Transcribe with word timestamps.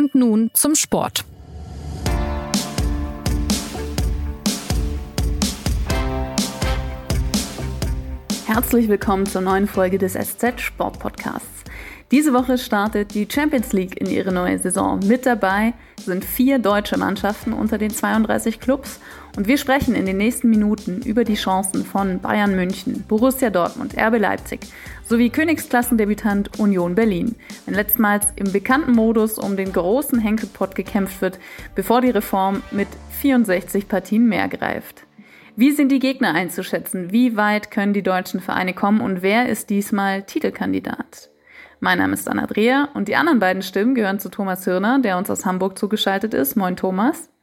Und 0.00 0.14
nun 0.14 0.50
zum 0.54 0.74
Sport. 0.74 1.26
Herzlich 8.46 8.88
willkommen 8.88 9.26
zur 9.26 9.42
neuen 9.42 9.68
Folge 9.68 9.98
des 9.98 10.14
SZ 10.14 10.58
Sport 10.58 11.00
Podcasts. 11.00 11.64
Diese 12.10 12.32
Woche 12.32 12.56
startet 12.56 13.12
die 13.12 13.28
Champions 13.30 13.74
League 13.74 14.00
in 14.00 14.06
ihre 14.06 14.32
neue 14.32 14.58
Saison. 14.58 15.00
Mit 15.00 15.26
dabei 15.26 15.74
sind 16.02 16.24
vier 16.24 16.58
deutsche 16.58 16.96
Mannschaften 16.96 17.52
unter 17.52 17.76
den 17.76 17.90
32 17.90 18.58
Clubs 18.58 19.00
und 19.36 19.46
wir 19.46 19.58
sprechen 19.58 19.94
in 19.94 20.06
den 20.06 20.16
nächsten 20.16 20.50
Minuten 20.50 21.02
über 21.02 21.24
die 21.24 21.34
Chancen 21.34 21.84
von 21.84 22.20
Bayern 22.20 22.56
München, 22.56 23.04
Borussia 23.06 23.50
Dortmund, 23.50 23.96
RB 23.96 24.18
Leipzig 24.18 24.60
sowie 25.04 25.30
Königsklassendebutant 25.30 26.58
Union 26.58 26.94
Berlin. 26.94 27.34
Wenn 27.66 27.74
letztmals 27.74 28.28
im 28.36 28.52
bekannten 28.52 28.92
Modus 28.92 29.38
um 29.38 29.56
den 29.56 29.72
großen 29.72 30.18
Henkelpott 30.18 30.74
gekämpft 30.74 31.20
wird, 31.20 31.38
bevor 31.74 32.00
die 32.00 32.10
Reform 32.10 32.62
mit 32.70 32.88
64 33.20 33.88
Partien 33.88 34.28
mehr 34.28 34.48
greift. 34.48 35.04
Wie 35.56 35.72
sind 35.72 35.90
die 35.90 35.98
Gegner 35.98 36.34
einzuschätzen? 36.34 37.12
Wie 37.12 37.36
weit 37.36 37.70
können 37.70 37.92
die 37.92 38.02
deutschen 38.02 38.40
Vereine 38.40 38.72
kommen 38.72 39.00
und 39.00 39.22
wer 39.22 39.48
ist 39.48 39.70
diesmal 39.70 40.22
Titelkandidat? 40.22 41.30
Mein 41.80 41.98
Name 41.98 42.12
ist 42.12 42.28
Anna 42.28 42.46
Dreher 42.46 42.90
und 42.92 43.08
die 43.08 43.16
anderen 43.16 43.38
beiden 43.38 43.62
Stimmen 43.62 43.94
gehören 43.94 44.20
zu 44.20 44.28
Thomas 44.28 44.64
Hirner, 44.64 44.98
der 45.00 45.16
uns 45.16 45.30
aus 45.30 45.46
Hamburg 45.46 45.78
zugeschaltet 45.78 46.34
ist. 46.34 46.56
Moin 46.56 46.76
Thomas. 46.76 47.29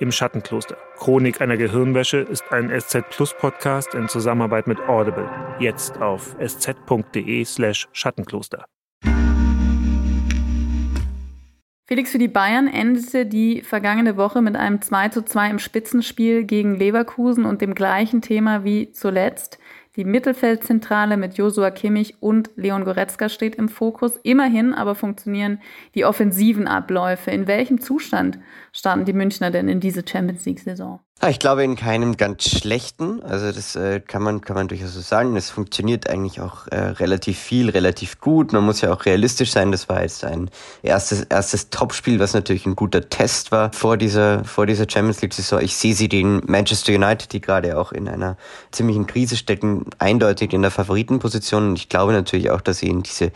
Im 0.00 0.10
Schattenkloster. 0.10 0.76
Chronik 0.98 1.40
einer 1.40 1.56
Gehirnwäsche 1.56 2.18
ist 2.18 2.50
ein 2.50 2.68
SZ 2.68 3.08
Plus 3.10 3.32
Podcast 3.32 3.94
in 3.94 4.08
Zusammenarbeit 4.08 4.66
mit 4.66 4.80
Audible. 4.88 5.30
Jetzt 5.60 6.02
auf 6.02 6.34
sz.de 6.40 7.44
slash 7.44 7.86
Schattenkloster. 7.92 8.66
Felix, 11.86 12.10
für 12.10 12.18
die 12.18 12.28
Bayern 12.28 12.66
endete 12.66 13.24
die 13.24 13.62
vergangene 13.62 14.16
Woche 14.16 14.42
mit 14.42 14.56
einem 14.56 14.82
2 14.82 15.10
zu 15.10 15.22
2 15.22 15.50
im 15.50 15.58
Spitzenspiel 15.60 16.42
gegen 16.42 16.74
Leverkusen 16.74 17.44
und 17.44 17.60
dem 17.60 17.74
gleichen 17.76 18.20
Thema 18.20 18.64
wie 18.64 18.90
zuletzt. 18.90 19.58
Die 19.96 20.04
Mittelfeldzentrale 20.04 21.16
mit 21.16 21.34
Josua 21.34 21.70
Kimmich 21.70 22.16
und 22.20 22.50
Leon 22.56 22.84
Goretzka 22.84 23.28
steht 23.28 23.54
im 23.54 23.68
Fokus. 23.68 24.18
Immerhin 24.24 24.74
aber 24.74 24.96
funktionieren 24.96 25.60
die 25.94 26.04
offensiven 26.04 26.66
Abläufe. 26.66 27.30
In 27.30 27.46
welchem 27.46 27.80
Zustand 27.80 28.40
starten 28.72 29.04
die 29.04 29.12
Münchner 29.12 29.52
denn 29.52 29.68
in 29.68 29.78
diese 29.78 30.02
Champions 30.06 30.44
League-Saison? 30.46 30.98
Ich 31.30 31.38
glaube 31.38 31.64
in 31.64 31.74
keinem 31.74 32.18
ganz 32.18 32.50
schlechten. 32.50 33.22
Also 33.22 33.50
das 33.50 33.76
äh, 33.76 34.00
kann 34.00 34.22
man 34.22 34.42
kann 34.42 34.56
man 34.56 34.68
durchaus 34.68 34.92
so 34.92 35.00
sagen. 35.00 35.36
Es 35.36 35.48
funktioniert 35.48 36.10
eigentlich 36.10 36.40
auch 36.42 36.66
äh, 36.66 36.76
relativ 36.76 37.38
viel, 37.38 37.70
relativ 37.70 38.20
gut. 38.20 38.52
Man 38.52 38.62
muss 38.62 38.82
ja 38.82 38.92
auch 38.92 39.06
realistisch 39.06 39.52
sein. 39.52 39.72
Das 39.72 39.88
war 39.88 40.02
jetzt 40.02 40.22
ein 40.24 40.50
erstes 40.82 41.22
erstes 41.22 41.70
Topspiel, 41.70 42.20
was 42.20 42.34
natürlich 42.34 42.66
ein 42.66 42.76
guter 42.76 43.08
Test 43.08 43.52
war 43.52 43.72
vor 43.72 43.96
dieser 43.96 44.44
vor 44.44 44.66
dieser 44.66 44.84
Champions 44.86 45.22
League 45.22 45.32
Saison. 45.32 45.62
Ich 45.62 45.76
sehe 45.76 45.94
sie 45.94 46.10
den 46.10 46.42
Manchester 46.46 46.92
United, 46.92 47.32
die 47.32 47.40
gerade 47.40 47.78
auch 47.78 47.92
in 47.92 48.06
einer 48.06 48.36
ziemlichen 48.70 49.06
Krise 49.06 49.38
stecken, 49.38 49.86
eindeutig 49.98 50.52
in 50.52 50.60
der 50.60 50.72
Favoritenposition. 50.72 51.70
Und 51.70 51.76
ich 51.76 51.88
glaube 51.88 52.12
natürlich 52.12 52.50
auch, 52.50 52.60
dass 52.60 52.80
sie 52.80 52.88
in 52.88 53.02
diese 53.02 53.32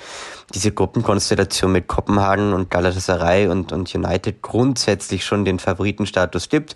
diese 0.53 0.73
Gruppenkonstellation 0.73 1.73
mit 1.73 1.89
Kopenhagen 1.89 2.53
und 2.53 2.71
Galatasaray 2.71 3.47
und 3.47 3.73
und 3.73 3.95
United 3.95 4.43
grundsätzlich 4.43 5.25
schon 5.25 5.47
den 5.47 5.59
Favoritenstatus 5.59 6.51
gibt 6.51 6.75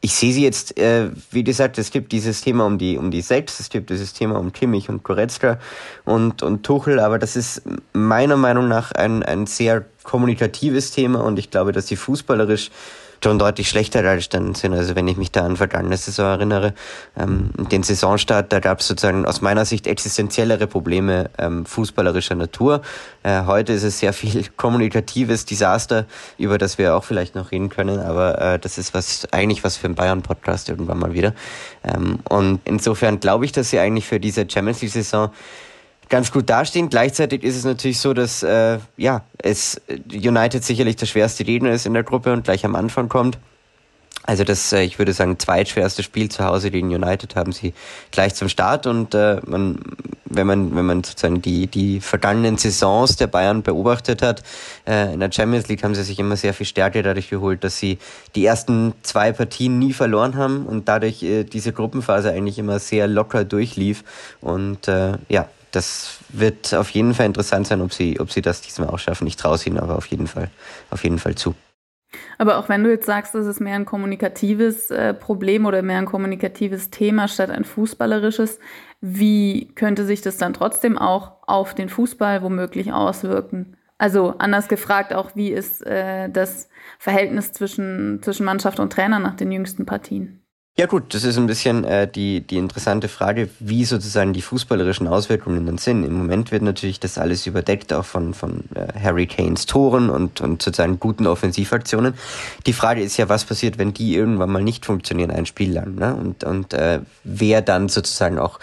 ich 0.00 0.14
sehe 0.14 0.32
sie 0.32 0.42
jetzt, 0.42 0.78
äh, 0.78 1.10
wie 1.30 1.44
gesagt, 1.44 1.78
es 1.78 1.90
gibt 1.90 2.12
dieses 2.12 2.40
Thema 2.42 2.66
um 2.66 2.78
die, 2.78 2.98
um 2.98 3.10
die 3.10 3.22
Sechs, 3.22 3.60
es 3.60 3.70
gibt 3.70 3.90
dieses 3.90 4.12
Thema 4.12 4.38
um 4.38 4.52
Kimmich 4.52 4.88
und 4.88 5.02
Goretzka 5.02 5.58
und, 6.04 6.42
und 6.42 6.62
Tuchel, 6.64 7.00
aber 7.00 7.18
das 7.18 7.36
ist 7.36 7.62
meiner 7.92 8.36
Meinung 8.36 8.68
nach 8.68 8.92
ein, 8.92 9.22
ein 9.22 9.46
sehr 9.46 9.84
kommunikatives 10.02 10.90
Thema 10.90 11.24
und 11.24 11.38
ich 11.38 11.50
glaube, 11.50 11.72
dass 11.72 11.88
sie 11.88 11.96
fußballerisch 11.96 12.70
schon 13.26 13.40
deutlich 13.40 13.68
schlechter 13.68 14.04
dargestanden 14.04 14.54
sind. 14.54 14.72
Also 14.72 14.94
wenn 14.94 15.08
ich 15.08 15.16
mich 15.16 15.32
da 15.32 15.44
an 15.44 15.56
vergangene 15.56 15.96
Saison 15.96 16.26
erinnere, 16.26 16.74
ähm, 17.18 17.50
den 17.72 17.82
Saisonstart, 17.82 18.52
da 18.52 18.60
gab 18.60 18.78
es 18.78 18.86
sozusagen 18.86 19.26
aus 19.26 19.40
meiner 19.40 19.64
Sicht 19.64 19.88
existenziellere 19.88 20.68
Probleme 20.68 21.28
ähm, 21.36 21.66
fußballerischer 21.66 22.36
Natur. 22.36 22.82
Äh, 23.24 23.42
heute 23.46 23.72
ist 23.72 23.82
es 23.82 23.98
sehr 23.98 24.12
viel 24.12 24.44
kommunikatives 24.56 25.44
Desaster, 25.44 26.06
über 26.38 26.56
das 26.56 26.78
wir 26.78 26.94
auch 26.94 27.02
vielleicht 27.02 27.34
noch 27.34 27.50
reden 27.50 27.68
können, 27.68 27.98
aber 27.98 28.40
äh, 28.40 28.58
das 28.60 28.78
ist 28.78 28.94
was 28.94 29.26
eigentlich 29.32 29.64
was 29.64 29.76
für 29.76 29.88
einen 29.88 29.96
Bayern-Podcast 29.96 30.68
irgendwann 30.68 31.00
mal 31.00 31.12
wieder. 31.12 31.34
Ähm, 31.82 32.20
und 32.28 32.60
insofern 32.62 33.18
glaube 33.18 33.44
ich, 33.44 33.50
dass 33.50 33.70
sie 33.70 33.80
eigentlich 33.80 34.06
für 34.06 34.20
diese 34.20 34.48
Champions 34.48 34.82
League-Saison 34.82 35.32
ganz 36.08 36.32
gut 36.32 36.48
dastehen. 36.48 36.88
Gleichzeitig 36.88 37.42
ist 37.42 37.56
es 37.56 37.64
natürlich 37.64 38.00
so, 38.00 38.14
dass 38.14 38.42
äh, 38.42 38.78
ja 38.96 39.22
es 39.38 39.80
United 40.12 40.64
sicherlich 40.64 40.96
der 40.96 41.06
schwerste 41.06 41.44
Gegner 41.44 41.72
ist 41.72 41.86
in 41.86 41.94
der 41.94 42.04
Gruppe 42.04 42.32
und 42.32 42.44
gleich 42.44 42.64
am 42.64 42.74
Anfang 42.74 43.08
kommt. 43.08 43.38
Also 44.26 44.42
das, 44.42 44.72
äh, 44.72 44.82
ich 44.82 44.98
würde 44.98 45.12
sagen, 45.12 45.38
zweitschwerste 45.38 46.02
Spiel 46.02 46.28
zu 46.28 46.44
Hause 46.44 46.72
gegen 46.72 46.92
United 46.92 47.36
haben 47.36 47.52
sie 47.52 47.72
gleich 48.10 48.34
zum 48.34 48.48
Start 48.48 48.86
und 48.86 49.14
äh, 49.14 49.40
man, 49.46 49.78
wenn 50.24 50.46
man, 50.48 50.74
wenn 50.74 50.84
man 50.84 51.04
sozusagen 51.04 51.40
die, 51.42 51.68
die 51.68 52.00
vergangenen 52.00 52.58
Saisons 52.58 53.16
der 53.16 53.28
Bayern 53.28 53.62
beobachtet 53.62 54.22
hat, 54.22 54.42
äh, 54.86 55.14
in 55.14 55.20
der 55.20 55.30
Champions 55.30 55.68
League 55.68 55.84
haben 55.84 55.94
sie 55.94 56.02
sich 56.02 56.18
immer 56.18 56.36
sehr 56.36 56.54
viel 56.54 56.66
Stärke 56.66 57.02
dadurch 57.04 57.30
geholt, 57.30 57.62
dass 57.62 57.78
sie 57.78 57.98
die 58.34 58.44
ersten 58.44 58.94
zwei 59.02 59.30
Partien 59.30 59.78
nie 59.78 59.92
verloren 59.92 60.34
haben 60.34 60.66
und 60.66 60.88
dadurch 60.88 61.22
äh, 61.22 61.44
diese 61.44 61.72
Gruppenphase 61.72 62.32
eigentlich 62.32 62.58
immer 62.58 62.80
sehr 62.80 63.06
locker 63.06 63.44
durchlief 63.44 64.02
und 64.40 64.88
äh, 64.88 65.12
ja, 65.28 65.48
das 65.76 66.20
wird 66.30 66.74
auf 66.74 66.88
jeden 66.90 67.12
Fall 67.12 67.26
interessant 67.26 67.66
sein, 67.66 67.82
ob 67.82 67.92
sie, 67.92 68.18
ob 68.18 68.32
sie 68.32 68.40
das 68.40 68.62
diesmal 68.62 68.88
auch 68.88 68.98
schaffen. 68.98 69.26
Ich 69.26 69.36
traue 69.36 69.56
es 69.56 69.66
ihnen 69.66 69.78
aber 69.78 69.96
auf 69.96 70.06
jeden 70.06 70.26
Fall, 70.26 70.50
auf 70.90 71.04
jeden 71.04 71.18
Fall 71.18 71.34
zu. 71.34 71.54
Aber 72.38 72.56
auch 72.56 72.70
wenn 72.70 72.82
du 72.82 72.90
jetzt 72.90 73.04
sagst, 73.04 73.34
das 73.34 73.46
ist 73.46 73.60
mehr 73.60 73.74
ein 73.74 73.84
kommunikatives 73.84 74.90
äh, 74.90 75.12
Problem 75.12 75.66
oder 75.66 75.82
mehr 75.82 75.98
ein 75.98 76.06
kommunikatives 76.06 76.90
Thema 76.90 77.28
statt 77.28 77.50
ein 77.50 77.64
fußballerisches, 77.64 78.58
wie 79.02 79.68
könnte 79.74 80.06
sich 80.06 80.22
das 80.22 80.38
dann 80.38 80.54
trotzdem 80.54 80.96
auch 80.96 81.32
auf 81.46 81.74
den 81.74 81.90
Fußball 81.90 82.42
womöglich 82.42 82.92
auswirken? 82.92 83.76
Also 83.98 84.34
anders 84.38 84.68
gefragt 84.68 85.12
auch, 85.12 85.36
wie 85.36 85.50
ist 85.50 85.84
äh, 85.86 86.30
das 86.30 86.70
Verhältnis 86.98 87.52
zwischen, 87.52 88.20
zwischen 88.22 88.46
Mannschaft 88.46 88.80
und 88.80 88.92
Trainer 88.92 89.18
nach 89.18 89.36
den 89.36 89.52
jüngsten 89.52 89.84
Partien? 89.84 90.45
Ja 90.78 90.84
gut, 90.84 91.14
das 91.14 91.24
ist 91.24 91.38
ein 91.38 91.46
bisschen 91.46 91.84
äh, 91.84 92.06
die, 92.06 92.42
die 92.42 92.58
interessante 92.58 93.08
Frage, 93.08 93.48
wie 93.60 93.86
sozusagen 93.86 94.34
die 94.34 94.42
fußballerischen 94.42 95.08
Auswirkungen 95.08 95.64
dann 95.64 95.78
sind. 95.78 96.04
Im 96.04 96.12
Moment 96.12 96.52
wird 96.52 96.60
natürlich 96.60 97.00
das 97.00 97.16
alles 97.16 97.46
überdeckt, 97.46 97.94
auch 97.94 98.04
von, 98.04 98.34
von 98.34 98.64
äh, 98.74 98.88
Harry 99.00 99.26
Kanes 99.26 99.64
Toren 99.64 100.10
und, 100.10 100.42
und 100.42 100.60
sozusagen 100.60 101.00
guten 101.00 101.26
Offensivaktionen. 101.26 102.12
Die 102.66 102.74
Frage 102.74 103.00
ist 103.02 103.16
ja, 103.16 103.30
was 103.30 103.46
passiert, 103.46 103.78
wenn 103.78 103.94
die 103.94 104.14
irgendwann 104.14 104.50
mal 104.50 104.62
nicht 104.62 104.84
funktionieren, 104.84 105.30
ein 105.30 105.46
Spiel 105.46 105.72
lang. 105.72 105.94
Ne? 105.94 106.14
Und, 106.14 106.44
und 106.44 106.74
äh, 106.74 107.00
wer 107.24 107.62
dann 107.62 107.88
sozusagen 107.88 108.38
auch 108.38 108.60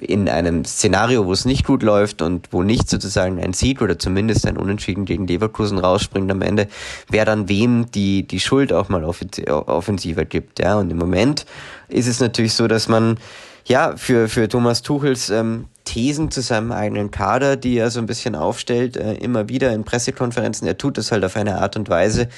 in 0.00 0.28
einem 0.28 0.64
Szenario, 0.64 1.26
wo 1.26 1.32
es 1.32 1.44
nicht 1.44 1.64
gut 1.64 1.82
läuft 1.82 2.22
und 2.22 2.48
wo 2.52 2.62
nicht 2.62 2.88
sozusagen 2.88 3.42
ein 3.42 3.52
Sieg 3.52 3.82
oder 3.82 3.98
zumindest 3.98 4.46
ein 4.46 4.56
Unentschieden 4.56 5.04
gegen 5.04 5.26
Leverkusen 5.26 5.78
rausspringt 5.78 6.30
am 6.30 6.42
Ende, 6.42 6.68
wer 7.08 7.24
dann 7.24 7.48
wem 7.48 7.90
die, 7.90 8.26
die 8.26 8.40
Schuld 8.40 8.72
auch 8.72 8.88
mal 8.88 9.04
offensiver 9.04 10.24
gibt. 10.24 10.58
Ja? 10.58 10.76
Und 10.76 10.90
im 10.90 10.98
Moment 10.98 11.46
ist 11.88 12.08
es 12.08 12.20
natürlich 12.20 12.54
so, 12.54 12.68
dass 12.68 12.88
man 12.88 13.18
ja 13.64 13.96
für, 13.96 14.28
für 14.28 14.48
Thomas 14.48 14.82
Tuchels 14.82 15.30
ähm, 15.30 15.66
Thesen 15.84 16.30
zu 16.30 16.42
seinem 16.42 16.72
eigenen 16.72 17.10
Kader, 17.10 17.56
die 17.56 17.78
er 17.78 17.90
so 17.90 18.00
ein 18.00 18.06
bisschen 18.06 18.34
aufstellt, 18.34 18.96
äh, 18.96 19.14
immer 19.14 19.48
wieder 19.48 19.72
in 19.72 19.84
Pressekonferenzen. 19.84 20.66
Er 20.66 20.78
tut 20.78 20.98
das 20.98 21.12
halt 21.12 21.24
auf 21.24 21.36
eine 21.36 21.60
Art 21.60 21.76
und 21.76 21.88
Weise, 21.88 22.28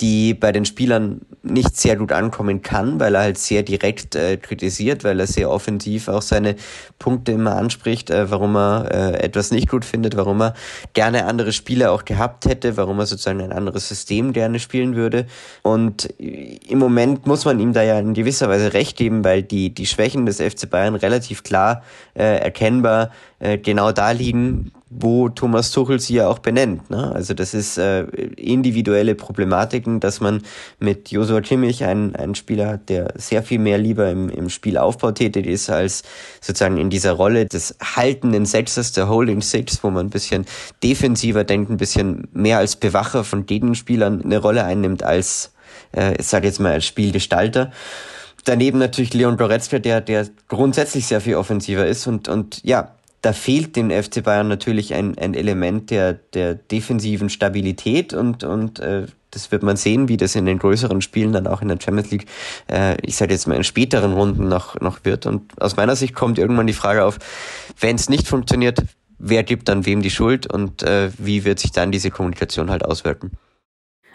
die 0.00 0.34
bei 0.34 0.52
den 0.52 0.66
Spielern 0.66 1.22
nicht 1.42 1.76
sehr 1.76 1.96
gut 1.96 2.12
ankommen 2.12 2.60
kann, 2.60 3.00
weil 3.00 3.14
er 3.14 3.22
halt 3.22 3.38
sehr 3.38 3.62
direkt 3.62 4.14
äh, 4.14 4.36
kritisiert, 4.36 5.04
weil 5.04 5.18
er 5.18 5.26
sehr 5.26 5.50
offensiv 5.50 6.08
auch 6.08 6.20
seine 6.22 6.56
Punkte 6.98 7.32
immer 7.32 7.56
anspricht, 7.56 8.10
äh, 8.10 8.30
warum 8.30 8.56
er 8.56 8.88
äh, 8.90 9.24
etwas 9.24 9.52
nicht 9.52 9.70
gut 9.70 9.84
findet, 9.84 10.16
warum 10.16 10.42
er 10.42 10.54
gerne 10.92 11.24
andere 11.24 11.52
Spiele 11.52 11.90
auch 11.92 12.04
gehabt 12.04 12.44
hätte, 12.44 12.76
warum 12.76 12.98
er 12.98 13.06
sozusagen 13.06 13.40
ein 13.40 13.52
anderes 13.52 13.88
System 13.88 14.34
gerne 14.34 14.58
spielen 14.58 14.96
würde. 14.96 15.26
Und 15.62 16.04
im 16.18 16.78
Moment 16.78 17.26
muss 17.26 17.44
man 17.46 17.58
ihm 17.58 17.72
da 17.72 17.82
ja 17.82 17.98
in 17.98 18.12
gewisser 18.12 18.48
Weise 18.48 18.74
recht 18.74 18.98
geben, 18.98 19.24
weil 19.24 19.42
die, 19.42 19.72
die 19.72 19.86
Schwächen 19.86 20.26
des 20.26 20.40
FC 20.40 20.68
Bayern 20.68 20.94
relativ 20.94 21.42
klar 21.42 21.82
äh, 22.14 22.38
erkennbar 22.38 23.10
äh, 23.38 23.56
genau 23.56 23.92
da 23.92 24.10
liegen, 24.10 24.72
wo 24.98 25.28
Thomas 25.28 25.70
Tuchel 25.70 26.00
sie 26.00 26.14
ja 26.14 26.28
auch 26.28 26.38
benennt. 26.38 26.90
Ne? 26.90 27.12
Also 27.12 27.34
das 27.34 27.54
ist 27.54 27.78
äh, 27.78 28.02
individuelle 28.02 29.14
Problematiken, 29.14 30.00
dass 30.00 30.20
man 30.20 30.42
mit 30.78 31.10
Josua 31.10 31.40
Kimmich 31.40 31.84
einen, 31.84 32.16
einen 32.16 32.34
Spieler 32.34 32.68
hat, 32.68 32.88
der 32.88 33.12
sehr 33.16 33.42
viel 33.42 33.58
mehr 33.58 33.78
lieber 33.78 34.10
im, 34.10 34.28
im 34.28 34.48
Spielaufbau 34.48 35.12
tätig 35.12 35.46
ist, 35.46 35.70
als 35.70 36.02
sozusagen 36.40 36.78
in 36.78 36.90
dieser 36.90 37.12
Rolle 37.12 37.46
des 37.46 37.76
haltenden 37.82 38.46
Setzers, 38.46 38.92
der 38.92 39.08
Holding 39.08 39.42
Six, 39.42 39.82
wo 39.82 39.90
man 39.90 40.06
ein 40.06 40.10
bisschen 40.10 40.46
defensiver 40.82 41.44
denkt, 41.44 41.70
ein 41.70 41.76
bisschen 41.76 42.28
mehr 42.32 42.58
als 42.58 42.76
Bewacher 42.76 43.24
von 43.24 43.46
Gegenspielern 43.46 44.22
eine 44.22 44.38
Rolle 44.38 44.64
einnimmt, 44.64 45.02
als, 45.02 45.52
äh, 45.94 46.14
ich 46.18 46.26
sage 46.26 46.46
jetzt 46.46 46.60
mal, 46.60 46.72
als 46.72 46.86
Spielgestalter 46.86 47.70
daneben 48.46 48.78
natürlich 48.78 49.12
Leon 49.12 49.36
Goretzka, 49.36 49.78
der, 49.78 50.00
der 50.00 50.26
grundsätzlich 50.48 51.06
sehr 51.06 51.20
viel 51.20 51.34
offensiver 51.34 51.86
ist 51.86 52.06
und, 52.06 52.28
und 52.28 52.60
ja, 52.62 52.92
da 53.22 53.32
fehlt 53.32 53.76
dem 53.76 53.90
FC 53.90 54.22
Bayern 54.22 54.48
natürlich 54.48 54.94
ein, 54.94 55.18
ein 55.18 55.34
Element 55.34 55.90
der, 55.90 56.14
der 56.14 56.54
defensiven 56.54 57.30
Stabilität 57.30 58.14
und, 58.14 58.44
und 58.44 58.78
äh, 58.78 59.06
das 59.30 59.52
wird 59.52 59.62
man 59.62 59.76
sehen, 59.76 60.08
wie 60.08 60.16
das 60.16 60.34
in 60.34 60.46
den 60.46 60.58
größeren 60.58 61.02
Spielen 61.02 61.32
dann 61.32 61.46
auch 61.46 61.60
in 61.60 61.68
der 61.68 61.78
Champions 61.80 62.10
League, 62.10 62.26
äh, 62.70 62.96
ich 63.02 63.16
sage 63.16 63.32
jetzt 63.32 63.46
mal 63.46 63.54
in 63.54 63.64
späteren 63.64 64.12
Runden 64.12 64.48
noch, 64.48 64.80
noch 64.80 65.04
wird. 65.04 65.26
Und 65.26 65.60
aus 65.60 65.76
meiner 65.76 65.96
Sicht 65.96 66.14
kommt 66.14 66.38
irgendwann 66.38 66.66
die 66.66 66.72
Frage 66.72 67.04
auf, 67.04 67.18
wenn 67.78 67.96
es 67.96 68.08
nicht 68.08 68.28
funktioniert, 68.28 68.82
wer 69.18 69.42
gibt 69.42 69.68
dann 69.68 69.86
wem 69.86 70.02
die 70.02 70.10
Schuld 70.10 70.50
und 70.50 70.82
äh, 70.82 71.10
wie 71.18 71.44
wird 71.44 71.58
sich 71.58 71.72
dann 71.72 71.92
diese 71.92 72.10
Kommunikation 72.10 72.70
halt 72.70 72.84
auswirken? 72.84 73.32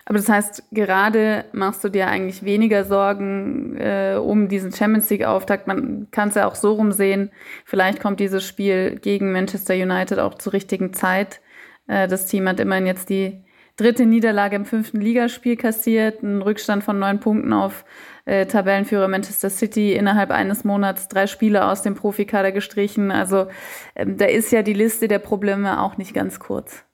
Aber 0.06 0.18
das 0.18 0.30
heißt, 0.30 0.63
gerade 0.71 1.45
machst 1.53 1.83
du 1.83 1.89
dir 1.89 2.07
eigentlich 2.07 2.44
weniger 2.44 2.83
Sorgen 2.83 3.77
äh, 3.77 4.18
um 4.21 4.48
diesen 4.48 4.71
Champions 4.71 5.09
League-Auftakt. 5.09 5.68
Man 5.68 6.07
kann 6.12 6.30
es 6.30 6.36
ja 6.36 6.48
auch 6.48 6.56
so 6.56 6.74
rumsehen. 6.74 7.31
Vielleicht 7.65 8.00
kommt 8.00 8.19
dieses 8.19 8.45
Spiel 8.45 9.00
gegen 9.00 9.31
Manchester 9.31 9.74
United 9.74 10.19
auch 10.19 10.36
zur 10.36 10.53
richtigen 10.53 10.94
Zeit. 10.94 11.42
Äh, 11.88 12.07
das 12.07 12.25
Team 12.25 12.48
hat 12.48 12.59
immerhin 12.59 12.88
jetzt 12.88 13.09
die 13.09 13.44
dritte 13.77 14.06
Niederlage 14.06 14.56
im 14.56 14.65
fünften 14.65 15.01
Ligaspiel 15.01 15.56
kassiert, 15.56 16.24
einen 16.24 16.42
Rückstand 16.42 16.83
von 16.83 17.00
neun 17.00 17.19
Punkten 17.19 17.53
auf 17.53 17.86
äh, 18.25 18.45
Tabellenführer 18.45 19.07
Manchester 19.07 19.50
City 19.50 19.94
innerhalb 19.94 20.31
eines 20.31 20.63
Monats 20.63 21.07
drei 21.07 21.27
Spiele 21.27 21.65
aus 21.65 21.81
dem 21.81 21.95
Profikader 21.95 22.51
gestrichen. 22.51 23.12
Also 23.12 23.48
ähm, 23.95 24.18
da 24.18 24.25
ist 24.25 24.51
ja 24.51 24.62
die 24.62 24.74
Liste 24.74 25.07
der 25.07 25.19
Probleme 25.19 25.81
auch 25.81 25.98
nicht 25.98 26.13
ganz 26.13 26.39
kurz. 26.39 26.86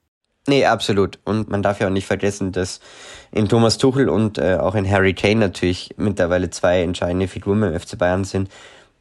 Nee, 0.50 0.66
absolut. 0.66 1.20
Und 1.26 1.50
man 1.50 1.62
darf 1.62 1.82
ja 1.82 1.88
auch 1.88 1.92
nicht 1.92 2.08
vergessen, 2.08 2.54
dass 2.54 2.80
in 3.32 3.50
Thomas 3.50 3.78
Tuchel 3.78 4.08
und 4.08 4.38
äh, 4.38 4.56
auch 4.56 4.76
in 4.76 4.90
Harry 4.90 5.14
Kane 5.14 5.36
natürlich 5.36 5.94
mittlerweile 5.98 6.50
zwei 6.50 6.84
entscheidende 6.84 7.28
Figuren 7.28 7.60
beim 7.60 7.78
FC 7.78 7.98
Bayern 7.98 8.24
sind, 8.24 8.50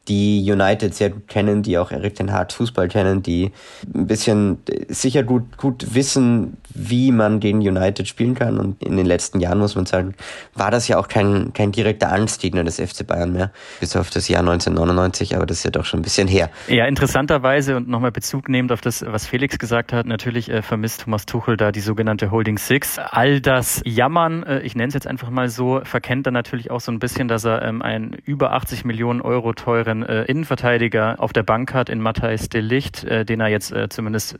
die 0.07 0.49
United 0.49 0.93
sehr 0.95 1.09
gut 1.09 1.27
kennen, 1.27 1.63
die 1.63 1.77
auch 1.77 1.91
Erik 1.91 2.15
den 2.15 2.31
Hart 2.31 2.53
Fußball 2.53 2.87
kennen, 2.87 3.23
die 3.23 3.51
ein 3.93 4.07
bisschen 4.07 4.59
sicher 4.87 5.23
gut, 5.23 5.57
gut 5.57 5.93
wissen, 5.93 6.57
wie 6.73 7.11
man 7.11 7.39
gegen 7.39 7.59
United 7.59 8.07
spielen 8.07 8.35
kann. 8.35 8.57
Und 8.57 8.81
in 8.83 8.97
den 8.97 9.05
letzten 9.05 9.39
Jahren, 9.39 9.59
muss 9.59 9.75
man 9.75 9.85
sagen, 9.85 10.15
war 10.53 10.71
das 10.71 10.87
ja 10.87 10.97
auch 10.97 11.07
kein, 11.07 11.53
kein 11.53 11.71
direkter 11.71 12.11
Angstgegner 12.11 12.63
des 12.63 12.79
FC 12.79 13.05
Bayern 13.05 13.33
mehr, 13.33 13.51
bis 13.79 13.95
auf 13.95 14.09
das 14.09 14.27
Jahr 14.27 14.41
1999, 14.41 15.35
aber 15.35 15.45
das 15.45 15.57
ist 15.57 15.63
ja 15.63 15.71
doch 15.71 15.85
schon 15.85 15.99
ein 15.99 16.03
bisschen 16.03 16.27
her. 16.27 16.49
Ja, 16.67 16.85
interessanterweise 16.85 17.75
und 17.75 17.87
nochmal 17.87 18.11
Bezug 18.11 18.49
nehmend 18.49 18.71
auf 18.71 18.81
das, 18.81 19.03
was 19.05 19.25
Felix 19.25 19.59
gesagt 19.59 19.91
hat, 19.93 20.05
natürlich 20.05 20.49
äh, 20.49 20.61
vermisst 20.61 21.01
Thomas 21.01 21.25
Tuchel 21.25 21.57
da 21.57 21.71
die 21.71 21.79
sogenannte 21.81 22.31
Holding 22.31 22.57
Six. 22.57 22.99
All 22.99 23.41
das 23.41 23.81
Jammern, 23.85 24.43
äh, 24.43 24.59
ich 24.61 24.75
nenne 24.75 24.89
es 24.89 24.93
jetzt 24.93 25.07
einfach 25.07 25.29
mal 25.29 25.49
so, 25.49 25.81
verkennt 25.83 26.27
dann 26.27 26.33
natürlich 26.33 26.71
auch 26.71 26.79
so 26.79 26.91
ein 26.91 26.99
bisschen, 26.99 27.27
dass 27.27 27.43
er 27.43 27.61
ähm, 27.63 27.81
einen 27.81 28.13
über 28.25 28.53
80 28.53 28.85
Millionen 28.85 29.21
Euro 29.21 29.53
teuren 29.53 29.96
einen 30.03 30.09
äh, 30.09 30.23
Innenverteidiger 30.23 31.15
auf 31.19 31.33
der 31.33 31.43
Bank 31.43 31.73
hat 31.73 31.89
in 31.89 31.99
Matthijs 31.99 32.49
de 32.49 32.61
Licht, 32.61 33.03
äh, 33.03 33.25
den 33.25 33.39
er 33.39 33.47
jetzt 33.47 33.71
äh, 33.71 33.89
zumindest 33.89 34.39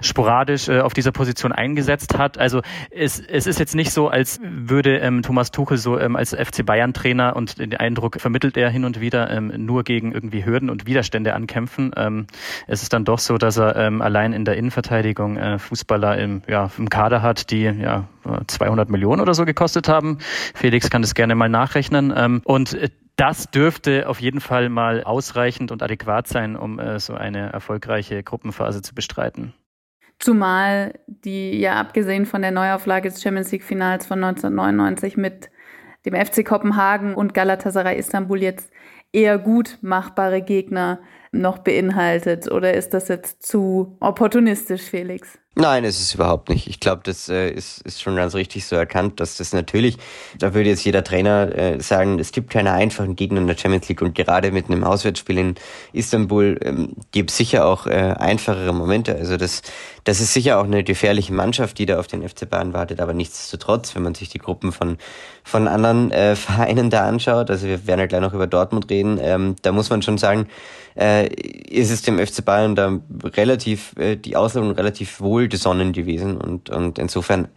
sporadisch 0.00 0.68
äh, 0.68 0.80
auf 0.80 0.92
dieser 0.92 1.12
Position 1.12 1.52
eingesetzt 1.52 2.16
hat. 2.18 2.38
Also 2.38 2.62
es, 2.90 3.20
es 3.20 3.46
ist 3.46 3.58
jetzt 3.58 3.74
nicht 3.74 3.90
so, 3.90 4.08
als 4.08 4.40
würde 4.42 4.98
ähm, 4.98 5.22
Thomas 5.22 5.50
Tuchel 5.50 5.78
so 5.78 5.98
ähm, 5.98 6.16
als 6.16 6.34
FC 6.34 6.64
Bayern 6.64 6.92
Trainer 6.92 7.36
und 7.36 7.58
den 7.58 7.76
Eindruck 7.76 8.20
vermittelt 8.20 8.56
er 8.56 8.70
hin 8.70 8.84
und 8.84 9.00
wieder 9.00 9.30
ähm, 9.30 9.52
nur 9.56 9.84
gegen 9.84 10.12
irgendwie 10.12 10.44
Hürden 10.44 10.70
und 10.70 10.86
Widerstände 10.86 11.34
ankämpfen. 11.34 11.92
Ähm, 11.96 12.26
es 12.66 12.82
ist 12.82 12.92
dann 12.92 13.04
doch 13.04 13.18
so, 13.18 13.38
dass 13.38 13.56
er 13.56 13.76
ähm, 13.76 14.02
allein 14.02 14.32
in 14.32 14.44
der 14.44 14.56
Innenverteidigung 14.56 15.36
äh, 15.36 15.58
Fußballer 15.58 16.18
im, 16.18 16.42
ja, 16.48 16.70
im 16.78 16.88
Kader 16.88 17.22
hat, 17.22 17.50
die 17.50 17.62
ja 17.62 18.04
200 18.46 18.90
Millionen 18.90 19.20
oder 19.20 19.34
so 19.34 19.44
gekostet 19.44 19.88
haben. 19.88 20.18
Felix 20.54 20.90
kann 20.90 21.02
das 21.02 21.14
gerne 21.14 21.34
mal 21.34 21.48
nachrechnen. 21.48 22.12
Ähm, 22.16 22.42
und 22.44 22.74
äh, 22.74 22.88
das 23.16 23.50
dürfte 23.50 24.08
auf 24.08 24.20
jeden 24.20 24.40
Fall 24.40 24.68
mal 24.68 25.02
ausreichend 25.02 25.72
und 25.72 25.82
adäquat 25.82 26.28
sein, 26.28 26.54
um 26.56 26.78
äh, 26.78 27.00
so 27.00 27.14
eine 27.14 27.52
erfolgreiche 27.52 28.22
Gruppenphase 28.22 28.82
zu 28.82 28.94
bestreiten. 28.94 29.54
Zumal 30.18 30.98
die 31.06 31.58
ja 31.58 31.74
abgesehen 31.74 32.24
von 32.24 32.42
der 32.42 32.50
Neuauflage 32.50 33.10
des 33.10 33.22
Champions 33.22 33.52
League 33.52 33.64
Finals 33.64 34.06
von 34.06 34.22
1999 34.22 35.16
mit 35.16 35.50
dem 36.06 36.14
FC 36.14 36.44
Kopenhagen 36.44 37.14
und 37.14 37.34
Galatasaray 37.34 37.98
Istanbul 37.98 38.40
jetzt 38.40 38.70
eher 39.12 39.38
gut 39.38 39.78
machbare 39.82 40.42
Gegner 40.42 41.00
noch 41.32 41.58
beinhaltet. 41.58 42.50
Oder 42.50 42.74
ist 42.74 42.94
das 42.94 43.08
jetzt 43.08 43.42
zu 43.42 43.96
opportunistisch, 44.00 44.82
Felix? 44.82 45.38
Nein, 45.58 45.86
es 45.86 45.98
ist 46.00 46.14
überhaupt 46.14 46.50
nicht. 46.50 46.66
Ich 46.66 46.80
glaube, 46.80 47.00
das 47.04 47.30
äh, 47.30 47.48
ist, 47.48 47.80
ist 47.80 48.02
schon 48.02 48.14
ganz 48.14 48.34
richtig 48.34 48.66
so 48.66 48.76
erkannt, 48.76 49.20
dass 49.20 49.38
das 49.38 49.54
natürlich, 49.54 49.96
da 50.38 50.52
würde 50.52 50.68
jetzt 50.68 50.84
jeder 50.84 51.02
Trainer 51.02 51.50
äh, 51.56 51.80
sagen, 51.80 52.18
es 52.18 52.30
gibt 52.32 52.50
keine 52.50 52.72
einfachen 52.72 53.16
Gegner 53.16 53.40
in 53.40 53.46
der 53.46 53.56
Champions 53.56 53.88
League 53.88 54.02
und 54.02 54.14
gerade 54.14 54.52
mit 54.52 54.66
einem 54.66 54.84
Auswärtsspiel 54.84 55.38
in 55.38 55.54
Istanbul 55.94 56.58
ähm, 56.62 56.92
gibt 57.10 57.30
es 57.30 57.38
sicher 57.38 57.64
auch 57.64 57.86
äh, 57.86 58.14
einfachere 58.18 58.74
Momente. 58.74 59.16
Also 59.16 59.38
das, 59.38 59.62
das 60.04 60.20
ist 60.20 60.34
sicher 60.34 60.60
auch 60.60 60.64
eine 60.64 60.84
gefährliche 60.84 61.32
Mannschaft, 61.32 61.78
die 61.78 61.86
da 61.86 61.98
auf 61.98 62.06
den 62.06 62.28
FC 62.28 62.50
Bayern 62.50 62.74
wartet, 62.74 63.00
aber 63.00 63.14
nichtsdestotrotz, 63.14 63.94
wenn 63.94 64.02
man 64.02 64.14
sich 64.14 64.28
die 64.28 64.38
Gruppen 64.38 64.72
von, 64.72 64.98
von 65.42 65.68
anderen 65.68 66.10
äh, 66.10 66.36
Vereinen 66.36 66.90
da 66.90 67.08
anschaut, 67.08 67.48
also 67.50 67.66
wir 67.66 67.86
werden 67.86 68.00
ja 68.00 68.06
gleich 68.06 68.20
noch 68.20 68.34
über 68.34 68.46
Dortmund 68.46 68.90
reden, 68.90 69.18
ähm, 69.22 69.56
da 69.62 69.72
muss 69.72 69.88
man 69.88 70.02
schon 70.02 70.18
sagen, 70.18 70.48
äh, 70.96 71.28
ist 71.28 71.90
es 71.90 72.02
dem 72.02 72.18
FC 72.18 72.44
Bayern 72.44 72.74
da 72.74 72.98
relativ, 73.24 73.94
äh, 73.98 74.16
die 74.16 74.36
Auslösung 74.36 74.72
relativ 74.72 75.20
wohl 75.20 75.45
gesonnen 75.48 75.92
gewesen 75.92 76.36
und, 76.36 76.70
und 76.70 76.98
insofern 76.98 77.48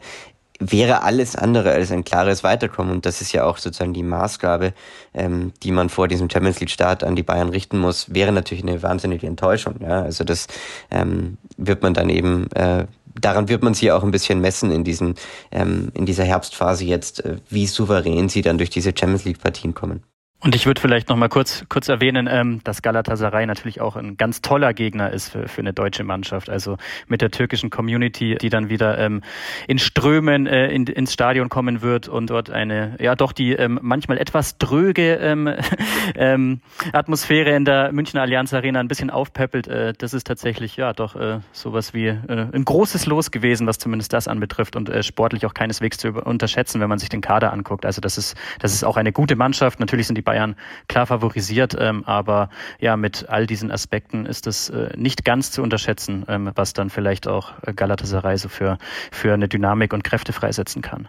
wäre 0.59 1.03
alles 1.03 1.35
andere 1.35 1.71
als 1.71 1.91
ein 1.91 2.03
klares 2.03 2.43
Weiterkommen. 2.43 2.91
Und 2.91 3.05
das 3.05 3.21
ist 3.21 3.31
ja 3.31 3.45
auch 3.45 3.57
sozusagen 3.57 3.93
die 3.93 4.03
Maßgabe, 4.03 4.73
ähm, 5.13 5.53
die 5.63 5.71
man 5.71 5.89
vor 5.89 6.07
diesem 6.07 6.29
Champions 6.29 6.59
League 6.59 6.69
Start 6.69 7.03
an 7.03 7.15
die 7.15 7.23
Bayern 7.23 7.49
richten 7.49 7.79
muss, 7.79 8.13
wäre 8.13 8.31
natürlich 8.31 8.63
eine 8.63 8.83
wahnsinnige 8.83 9.25
Enttäuschung. 9.25 9.75
Ja? 9.81 10.01
Also 10.01 10.23
das 10.23 10.47
ähm, 10.91 11.37
wird 11.57 11.81
man 11.81 11.93
dann 11.93 12.09
eben, 12.09 12.51
äh, 12.51 12.85
daran 13.19 13.47
wird 13.47 13.63
man 13.63 13.73
sie 13.73 13.91
auch 13.91 14.03
ein 14.03 14.11
bisschen 14.11 14.41
messen 14.41 14.71
in 14.71 14.83
diesen, 14.83 15.15
ähm, 15.51 15.91
in 15.93 16.05
dieser 16.05 16.25
Herbstphase 16.25 16.83
jetzt, 16.83 17.23
äh, 17.23 17.37
wie 17.49 17.65
souverän 17.65 18.27
sie 18.27 18.41
dann 18.41 18.57
durch 18.57 18.69
diese 18.69 18.93
Champions 18.97 19.23
League 19.23 19.39
Partien 19.39 19.73
kommen. 19.73 20.03
Und 20.41 20.55
ich 20.55 20.65
würde 20.65 20.79
vielleicht 20.79 21.09
noch 21.09 21.17
mal 21.17 21.27
kurz, 21.27 21.65
kurz 21.67 21.89
erwähnen, 21.89 22.29
ähm, 22.31 22.61
dass 22.63 22.81
Galatasaray 22.81 23.45
natürlich 23.45 23.81
auch 23.81 23.97
ein 23.97 24.15
ganz 24.15 24.39
toller 24.41 24.73
Gegner 24.73 25.11
ist 25.11 25.33
für, 25.33 25.49
für 25.49 25.59
eine 25.59 25.73
deutsche 25.73 26.05
Mannschaft. 26.05 26.49
Also 26.49 26.77
mit 27.09 27.19
der 27.19 27.29
türkischen 27.29 27.69
Community, 27.69 28.37
die 28.39 28.49
dann 28.49 28.69
wieder 28.69 28.97
ähm, 28.99 29.21
in 29.67 29.79
Strömen 29.79 30.47
äh, 30.47 30.67
in, 30.67 30.87
ins 30.87 31.11
Stadion 31.11 31.49
kommen 31.49 31.81
wird 31.81 32.07
und 32.07 32.29
dort 32.29 32.49
eine, 32.49 32.95
ja 33.01 33.15
doch 33.15 33.33
die 33.33 33.51
ähm, 33.51 33.79
manchmal 33.81 34.17
etwas 34.17 34.57
dröge 34.57 35.15
ähm, 35.15 35.53
ähm, 36.15 36.61
Atmosphäre 36.93 37.53
in 37.53 37.65
der 37.65 37.91
Münchner 37.91 38.21
Allianz 38.21 38.53
Arena 38.53 38.79
ein 38.79 38.87
bisschen 38.87 39.09
aufpeppelt. 39.09 39.67
Äh, 39.67 39.91
das 39.97 40.13
ist 40.13 40.25
tatsächlich 40.25 40.77
ja 40.77 40.93
doch 40.93 41.17
äh, 41.17 41.39
sowas 41.51 41.93
wie 41.93 42.07
äh, 42.07 42.47
ein 42.53 42.63
großes 42.63 43.07
Los 43.07 43.31
gewesen, 43.31 43.67
was 43.67 43.77
zumindest 43.77 44.13
das 44.13 44.29
anbetrifft 44.29 44.77
und 44.77 44.87
äh, 44.87 45.03
sportlich 45.03 45.45
auch 45.45 45.53
keineswegs 45.53 45.97
zu 45.97 46.13
unterschätzen, 46.13 46.79
wenn 46.79 46.87
man 46.87 46.97
sich 46.97 47.09
den 47.09 47.19
Kader 47.19 47.51
anguckt. 47.51 47.85
Also 47.85 47.99
das 47.99 48.17
ist, 48.17 48.37
das 48.59 48.73
ist 48.73 48.85
auch 48.85 48.95
eine 48.95 49.11
gute 49.11 49.35
Mannschaft. 49.35 49.81
Natürlich 49.81 50.07
sind 50.07 50.15
die 50.15 50.28
Bayern 50.29 50.55
klar 50.87 51.07
favorisiert, 51.07 51.75
ähm, 51.79 52.03
aber 52.05 52.49
ja, 52.79 52.97
mit 52.97 53.27
all 53.29 53.47
diesen 53.47 53.71
Aspekten 53.71 54.27
ist 54.27 54.45
es 54.45 54.69
äh, 54.69 54.91
nicht 54.95 55.25
ganz 55.25 55.51
zu 55.51 55.63
unterschätzen, 55.63 56.23
ähm, 56.27 56.51
was 56.53 56.73
dann 56.73 56.91
vielleicht 56.91 57.27
auch 57.27 57.53
Galatasaray 57.75 58.37
so 58.37 58.47
für, 58.47 58.77
für 59.11 59.33
eine 59.33 59.47
Dynamik 59.47 59.91
und 59.91 60.03
Kräfte 60.03 60.31
freisetzen 60.33 60.83
kann. 60.83 61.07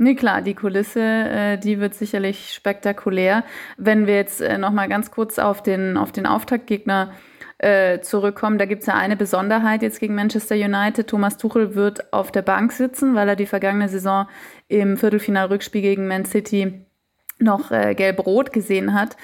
Nee, 0.00 0.14
klar, 0.14 0.42
die 0.42 0.54
Kulisse, 0.54 1.00
äh, 1.00 1.58
die 1.58 1.80
wird 1.80 1.94
sicherlich 1.94 2.52
spektakulär. 2.54 3.42
Wenn 3.78 4.06
wir 4.06 4.14
jetzt 4.14 4.40
äh, 4.40 4.58
noch 4.58 4.70
mal 4.70 4.88
ganz 4.88 5.10
kurz 5.10 5.38
auf 5.38 5.60
den, 5.62 5.96
auf 5.96 6.12
den 6.12 6.24
Auftaktgegner 6.24 7.12
äh, 7.58 7.98
zurückkommen, 8.00 8.58
da 8.58 8.66
gibt 8.66 8.82
es 8.82 8.86
ja 8.86 8.94
eine 8.94 9.16
Besonderheit 9.16 9.82
jetzt 9.82 9.98
gegen 9.98 10.14
Manchester 10.14 10.54
United. 10.54 11.08
Thomas 11.08 11.36
Tuchel 11.36 11.74
wird 11.74 12.12
auf 12.12 12.30
der 12.30 12.42
Bank 12.42 12.72
sitzen, 12.72 13.16
weil 13.16 13.28
er 13.28 13.34
die 13.34 13.46
vergangene 13.46 13.88
Saison 13.88 14.28
im 14.68 14.96
Viertelfinal-Rückspiel 14.98 15.82
gegen 15.82 16.06
Man 16.06 16.26
City 16.26 16.84
noch 17.38 17.70
äh, 17.70 17.94
gelb-rot 17.94 18.52
gesehen 18.52 18.94
hat. 18.94 19.16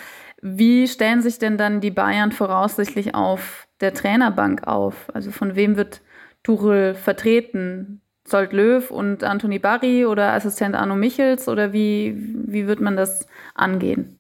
Wie 0.43 0.87
stellen 0.89 1.23
sich 1.23 1.39
denn 1.39 1.57
dann 1.57 1.81
die 1.81 1.91
Bayern 1.91 2.33
voraussichtlich 2.33 3.15
auf 3.15 3.67
der 3.81 3.95
Trainerbank 3.95 4.67
auf? 4.67 5.11
Also 5.15 5.31
von 5.31 5.57
wem 5.57 5.77
wird 5.77 6.03
Tuchel 6.43 6.95
vertreten? 6.95 8.03
Zolt 8.25 8.53
Löw 8.53 8.91
und 8.91 9.23
Anthony 9.23 9.59
Barry 9.59 10.07
oder 10.07 10.33
Assistent 10.33 10.75
Arno 10.75 10.97
Michels 10.97 11.49
oder 11.49 11.73
wie, 11.73 12.15
wie 12.47 12.67
wird 12.67 12.81
man 12.81 12.97
das 12.97 13.27
angehen? 13.55 14.19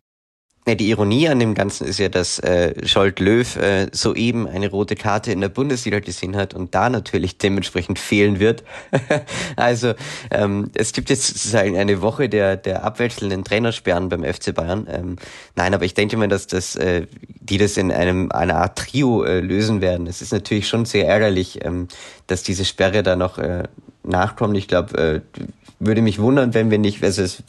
Ja, 0.66 0.74
die 0.74 0.88
Ironie 0.88 1.28
an 1.28 1.38
dem 1.40 1.52
Ganzen 1.52 1.86
ist 1.86 1.98
ja, 1.98 2.08
dass 2.08 2.38
äh, 2.38 2.86
Scholt 2.86 3.20
Löw 3.20 3.56
äh, 3.56 3.88
soeben 3.92 4.48
eine 4.48 4.70
rote 4.70 4.96
Karte 4.96 5.30
in 5.30 5.42
der 5.42 5.50
Bundesliga 5.50 6.00
gesehen 6.00 6.36
hat 6.36 6.54
und 6.54 6.74
da 6.74 6.88
natürlich 6.88 7.36
dementsprechend 7.36 7.98
fehlen 7.98 8.40
wird. 8.40 8.64
also 9.56 9.92
ähm, 10.30 10.70
es 10.74 10.94
gibt 10.94 11.10
jetzt 11.10 11.26
sozusagen 11.26 11.76
eine 11.76 12.00
Woche 12.00 12.30
der, 12.30 12.56
der 12.56 12.82
abwechselnden 12.82 13.44
Trainersperren 13.44 14.08
beim 14.08 14.24
FC 14.24 14.54
Bayern. 14.54 14.86
Ähm, 14.90 15.16
nein, 15.54 15.74
aber 15.74 15.84
ich 15.84 15.92
denke 15.92 16.16
mal, 16.16 16.28
dass 16.28 16.46
das, 16.46 16.76
äh, 16.76 17.08
die 17.40 17.58
das 17.58 17.76
in 17.76 17.92
einem 17.92 18.32
einer 18.32 18.56
Art 18.56 18.78
Trio 18.78 19.22
äh, 19.22 19.40
lösen 19.40 19.82
werden. 19.82 20.06
Es 20.06 20.22
ist 20.22 20.32
natürlich 20.32 20.66
schon 20.66 20.86
sehr 20.86 21.06
ärgerlich, 21.06 21.62
ähm, 21.62 21.88
dass 22.26 22.42
diese 22.42 22.64
Sperre 22.64 23.02
da 23.02 23.16
noch 23.16 23.36
äh, 23.36 23.64
nachkommt. 24.04 24.56
Ich 24.56 24.68
glaube, 24.68 24.98
äh, 24.98 25.20
würde 25.80 26.02
mich 26.02 26.18
wundern, 26.18 26.54
wenn 26.54 26.70
wir 26.70 26.78
nicht, 26.78 27.02
also 27.02 27.22
es 27.22 27.42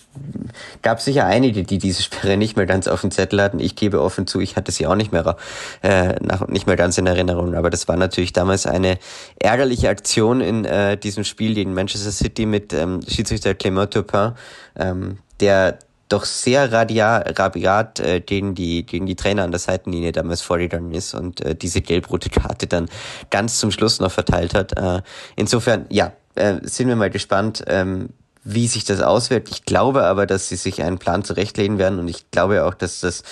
gab 0.82 1.02
sicher 1.02 1.26
einige, 1.26 1.64
die 1.64 1.78
diese 1.78 2.02
Sperre 2.02 2.38
nicht 2.38 2.58
mehr 2.58 2.66
ganz 2.66 2.88
auf 2.88 3.02
dem 3.02 3.12
Zettel 3.12 3.42
hatten. 3.42 3.60
Ich 3.60 3.76
gebe 3.76 4.02
offen 4.02 4.28
zu, 4.28 4.40
ich 4.40 4.56
hatte 4.56 4.72
sie 4.72 4.88
auch 4.88 4.96
nicht 4.96 5.12
mehr, 5.12 5.38
äh, 5.84 6.16
nach, 6.22 6.48
nicht 6.48 6.68
mehr 6.68 6.76
ganz 6.76 6.98
in 6.98 7.08
Erinnerung. 7.08 7.56
Aber 7.56 7.70
das 7.70 7.88
war 7.88 7.98
natürlich 7.98 8.34
damals 8.34 8.66
eine 8.66 8.98
ärgerliche 9.40 9.90
Aktion 9.90 10.42
in 10.42 10.66
äh, 10.66 10.98
diesem 10.98 11.24
Spiel 11.24 11.54
gegen 11.54 11.74
Manchester 11.74 12.12
City 12.12 12.46
mit 12.46 12.74
ähm, 12.74 13.02
Schiedsrichter 13.08 13.52
Clément 13.52 13.92
Turpin, 13.92 14.34
ähm, 14.76 15.20
der 15.40 15.80
doch 16.08 16.26
sehr 16.26 16.72
radiat, 16.72 17.40
rabiat 17.40 18.00
äh, 18.00 18.20
gegen 18.20 18.54
die 18.54 18.86
gegen 18.86 19.08
die 19.08 19.16
Trainer 19.16 19.44
an 19.44 19.52
der 19.52 19.60
Seitenlinie 19.60 20.12
damals 20.12 20.42
vorgegangen 20.42 20.92
ist 20.92 21.16
und 21.16 21.42
äh, 21.42 21.56
diese 21.56 21.82
gelb-rote 21.82 22.30
Karte 22.30 22.68
dann 22.68 22.90
ganz 23.32 23.60
zum 23.60 23.72
Schluss 23.72 24.00
noch 24.00 24.12
verteilt 24.12 24.54
hat. 24.54 24.78
Äh, 24.78 25.02
insofern, 25.36 25.88
ja, 25.90 26.14
äh, 26.36 26.56
sind 26.64 26.88
wir 26.88 26.96
mal 26.96 27.10
gespannt, 27.10 27.64
ähm, 27.68 28.10
wie 28.46 28.68
sich 28.68 28.86
das 28.86 29.02
auswirkt. 29.02 29.50
Ich 29.50 29.66
glaube 29.66 30.04
aber, 30.04 30.28
dass 30.28 30.48
sie 30.48 30.56
sich 30.56 30.84
einen 30.84 31.00
Plan 31.00 31.24
zurechtlegen 31.24 31.80
werden 31.80 31.98
und 31.98 32.08
ich 32.08 32.30
glaube 32.30 32.64
auch, 32.64 32.76
dass 32.76 33.00
das 33.02 33.24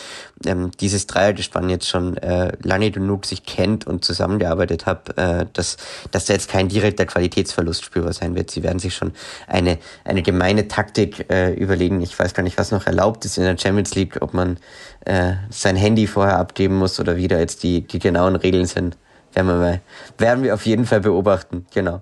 ähm, 0.44 0.72
dieses 0.82 1.06
Dreiergespann 1.06 1.70
jetzt 1.70 1.88
schon 1.88 2.18
äh, 2.18 2.58
lange 2.64 2.90
genug 2.90 3.26
sich 3.26 3.46
kennt 3.46 3.86
und 3.86 4.04
zusammengearbeitet 4.04 4.88
hat, 4.88 5.16
äh, 5.18 5.46
dass, 5.54 5.78
dass 6.10 6.26
da 6.26 6.34
jetzt 6.34 6.50
kein 6.50 6.68
direkter 6.68 7.06
Qualitätsverlust 7.06 7.86
spürbar 7.86 8.12
sein 8.12 8.34
wird. 8.34 8.50
Sie 8.50 8.64
werden 8.64 8.80
sich 8.80 8.96
schon 8.96 9.14
eine, 9.48 9.78
eine 10.04 10.24
gemeine 10.24 10.68
Taktik 10.68 11.30
äh, 11.32 11.54
überlegen. 11.54 12.02
Ich 12.02 12.18
weiß 12.18 12.34
gar 12.34 12.42
nicht, 12.42 12.58
was 12.58 12.72
noch 12.72 12.88
erlaubt 12.88 13.24
ist 13.24 13.38
in 13.38 13.44
der 13.44 13.58
Champions 13.58 13.94
League, 13.94 14.18
ob 14.20 14.34
man 14.34 14.58
äh, 15.06 15.34
sein 15.52 15.76
Handy 15.76 16.08
vorher 16.08 16.40
abgeben 16.40 16.76
muss 16.76 17.00
oder 17.00 17.18
wie 17.18 17.28
da 17.28 17.38
jetzt 17.38 17.62
die, 17.62 17.86
die 17.86 18.00
genauen 18.00 18.36
Regeln 18.36 18.66
sind. 18.66 18.98
Werden 19.34 19.48
wir, 19.48 19.56
mal, 19.58 19.82
werden 20.18 20.44
wir 20.44 20.56
auf 20.56 20.66
jeden 20.66 20.88
Fall 20.88 21.02
beobachten, 21.02 21.68
genau. 21.72 22.02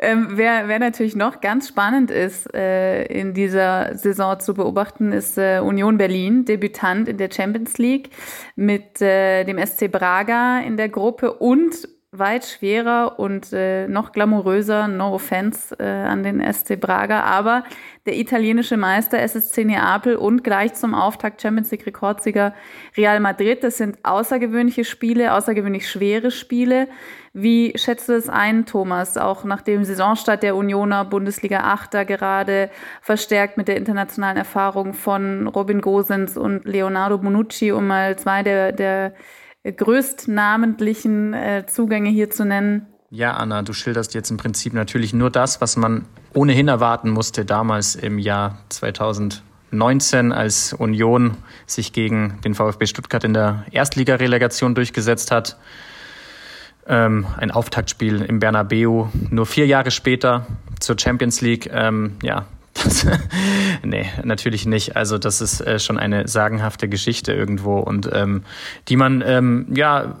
Ähm, 0.00 0.28
wer, 0.32 0.68
wer 0.68 0.78
natürlich 0.78 1.16
noch 1.16 1.40
ganz 1.40 1.68
spannend 1.68 2.12
ist, 2.12 2.54
äh, 2.54 3.04
in 3.06 3.34
dieser 3.34 3.96
Saison 3.96 4.38
zu 4.38 4.54
beobachten, 4.54 5.10
ist 5.12 5.38
äh, 5.38 5.58
Union 5.58 5.98
Berlin, 5.98 6.44
Debütant 6.44 7.08
in 7.08 7.16
der 7.16 7.30
Champions 7.32 7.78
League 7.78 8.10
mit 8.54 9.02
äh, 9.02 9.42
dem 9.44 9.58
SC 9.64 9.90
Braga 9.90 10.60
in 10.60 10.76
der 10.76 10.88
Gruppe 10.88 11.32
und 11.32 11.88
weit 12.18 12.44
schwerer 12.44 13.18
und 13.18 13.52
äh, 13.52 13.88
noch 13.88 14.12
glamouröser, 14.12 14.88
no 14.88 15.14
offense 15.14 15.74
äh, 15.78 15.84
an 15.84 16.22
den 16.22 16.40
SC 16.52 16.80
Braga, 16.80 17.22
aber 17.22 17.64
der 18.06 18.16
italienische 18.16 18.76
Meister 18.76 19.18
SSC 19.18 19.64
Neapel 19.64 20.16
und 20.16 20.42
gleich 20.42 20.74
zum 20.74 20.94
Auftakt 20.94 21.42
Champions 21.42 21.70
League 21.70 21.86
Rekordsieger 21.86 22.54
Real 22.96 23.20
Madrid. 23.20 23.62
Das 23.62 23.76
sind 23.76 23.98
außergewöhnliche 24.02 24.84
Spiele, 24.84 25.34
außergewöhnlich 25.34 25.88
schwere 25.88 26.30
Spiele. 26.30 26.88
Wie 27.34 27.74
schätzt 27.76 28.08
du 28.08 28.14
es 28.14 28.28
ein, 28.28 28.64
Thomas, 28.64 29.16
auch 29.16 29.44
nach 29.44 29.60
dem 29.60 29.84
Saisonstart 29.84 30.42
der 30.42 30.56
Unioner 30.56 31.04
Bundesliga 31.04 31.60
8 31.60 31.92
da 31.92 32.04
gerade 32.04 32.70
verstärkt 33.02 33.58
mit 33.58 33.68
der 33.68 33.76
internationalen 33.76 34.38
Erfahrung 34.38 34.94
von 34.94 35.46
Robin 35.46 35.80
Gosens 35.80 36.36
und 36.36 36.64
Leonardo 36.64 37.18
Bonucci, 37.18 37.72
um 37.72 37.86
mal 37.86 38.18
zwei 38.18 38.42
der, 38.42 38.72
der 38.72 39.12
größtnamentlichen 39.64 41.34
äh, 41.34 41.64
Zugänge 41.66 42.10
hier 42.10 42.30
zu 42.30 42.44
nennen? 42.44 42.86
Ja, 43.10 43.34
Anna, 43.34 43.62
du 43.62 43.72
schilderst 43.72 44.14
jetzt 44.14 44.30
im 44.30 44.36
Prinzip 44.36 44.74
natürlich 44.74 45.14
nur 45.14 45.30
das, 45.30 45.60
was 45.60 45.76
man 45.76 46.04
ohnehin 46.34 46.68
erwarten 46.68 47.08
musste 47.10 47.44
damals 47.46 47.94
im 47.94 48.18
Jahr 48.18 48.58
2019, 48.68 50.30
als 50.32 50.74
Union 50.74 51.38
sich 51.66 51.94
gegen 51.94 52.38
den 52.44 52.54
VfB 52.54 52.86
Stuttgart 52.86 53.24
in 53.24 53.32
der 53.32 53.64
Erstligarelegation 53.70 54.74
durchgesetzt 54.74 55.30
hat. 55.30 55.56
Ähm, 56.86 57.26
ein 57.38 57.50
Auftaktspiel 57.50 58.22
im 58.22 58.40
Bernabeu, 58.40 59.06
nur 59.30 59.46
vier 59.46 59.66
Jahre 59.66 59.90
später 59.90 60.46
zur 60.78 60.98
Champions 60.98 61.40
League. 61.40 61.70
Ähm, 61.72 62.16
ja, 62.22 62.46
nee, 63.82 64.06
natürlich 64.24 64.66
nicht. 64.66 64.96
Also 64.96 65.18
das 65.18 65.40
ist 65.40 65.60
äh, 65.60 65.78
schon 65.78 65.98
eine 65.98 66.28
sagenhafte 66.28 66.88
Geschichte 66.88 67.32
irgendwo 67.32 67.78
und 67.78 68.08
ähm, 68.12 68.44
die 68.88 68.96
man 68.96 69.22
ähm, 69.26 69.66
ja 69.74 70.16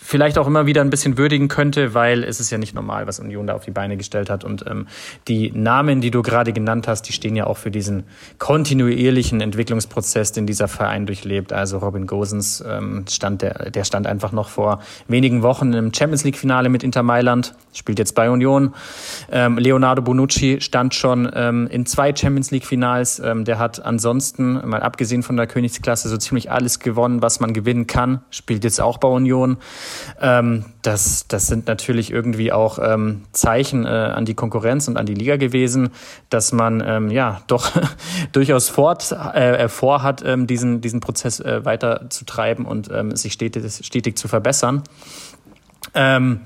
vielleicht 0.00 0.38
auch 0.38 0.46
immer 0.46 0.66
wieder 0.66 0.80
ein 0.80 0.90
bisschen 0.90 1.18
würdigen 1.18 1.48
könnte, 1.48 1.94
weil 1.94 2.24
es 2.24 2.40
ist 2.40 2.50
ja 2.50 2.58
nicht 2.58 2.74
normal, 2.74 3.06
was 3.06 3.20
Union 3.20 3.46
da 3.46 3.54
auf 3.54 3.64
die 3.64 3.70
Beine 3.70 3.96
gestellt 3.96 4.30
hat. 4.30 4.44
Und 4.44 4.64
ähm, 4.66 4.86
die 5.26 5.50
Namen, 5.52 6.00
die 6.00 6.10
du 6.10 6.22
gerade 6.22 6.52
genannt 6.52 6.88
hast, 6.88 7.02
die 7.02 7.12
stehen 7.12 7.36
ja 7.36 7.46
auch 7.46 7.56
für 7.56 7.70
diesen 7.70 8.04
kontinuierlichen 8.38 9.40
Entwicklungsprozess, 9.40 10.32
den 10.32 10.46
dieser 10.46 10.68
Verein 10.68 11.06
durchlebt. 11.06 11.52
Also 11.52 11.78
Robin 11.78 12.06
Gosens 12.06 12.64
ähm, 12.66 13.04
stand, 13.08 13.42
der, 13.42 13.70
der 13.70 13.84
stand 13.84 14.06
einfach 14.06 14.32
noch 14.32 14.48
vor 14.48 14.80
wenigen 15.08 15.42
Wochen 15.42 15.72
im 15.72 15.92
Champions 15.92 16.24
League-Finale 16.24 16.68
mit 16.68 16.82
Inter 16.82 17.02
Mailand, 17.02 17.54
spielt 17.72 17.98
jetzt 17.98 18.14
bei 18.14 18.30
Union. 18.30 18.74
Ähm, 19.30 19.58
Leonardo 19.58 20.02
Bonucci 20.02 20.60
stand 20.60 20.94
schon 20.94 21.30
ähm, 21.34 21.68
in 21.70 21.86
zwei 21.86 22.14
Champions 22.14 22.50
League-Finals. 22.50 23.20
Ähm, 23.20 23.44
der 23.44 23.58
hat 23.58 23.84
ansonsten, 23.84 24.54
mal 24.68 24.82
abgesehen 24.82 25.22
von 25.22 25.36
der 25.36 25.46
Königsklasse, 25.46 26.08
so 26.08 26.16
ziemlich 26.16 26.50
alles 26.50 26.78
gewonnen, 26.78 27.22
was 27.22 27.40
man 27.40 27.52
gewinnen 27.52 27.86
kann. 27.86 28.22
Spielt 28.30 28.64
jetzt 28.64 28.80
auch 28.80 28.98
bei 28.98 29.08
Union. 29.08 29.58
Ähm, 30.20 30.64
das, 30.82 31.26
das 31.28 31.46
sind 31.46 31.66
natürlich 31.66 32.10
irgendwie 32.10 32.52
auch 32.52 32.78
ähm, 32.80 33.22
Zeichen 33.32 33.84
äh, 33.84 33.88
an 33.88 34.24
die 34.24 34.34
Konkurrenz 34.34 34.88
und 34.88 34.96
an 34.96 35.06
die 35.06 35.14
Liga 35.14 35.36
gewesen, 35.36 35.90
dass 36.30 36.52
man 36.52 36.82
ähm, 36.84 37.10
ja 37.10 37.42
doch 37.46 37.72
durchaus 38.32 38.68
fort, 38.68 39.12
äh, 39.12 39.68
vorhat, 39.68 40.22
ähm, 40.24 40.46
diesen, 40.46 40.80
diesen 40.80 41.00
Prozess 41.00 41.40
äh, 41.40 41.64
weiter 41.64 42.10
zu 42.10 42.24
treiben 42.24 42.64
und 42.64 42.90
ähm, 42.92 43.16
sich 43.16 43.32
stetig, 43.32 43.64
stetig 43.84 44.16
zu 44.16 44.28
verbessern. 44.28 44.82
Ähm, 45.94 46.40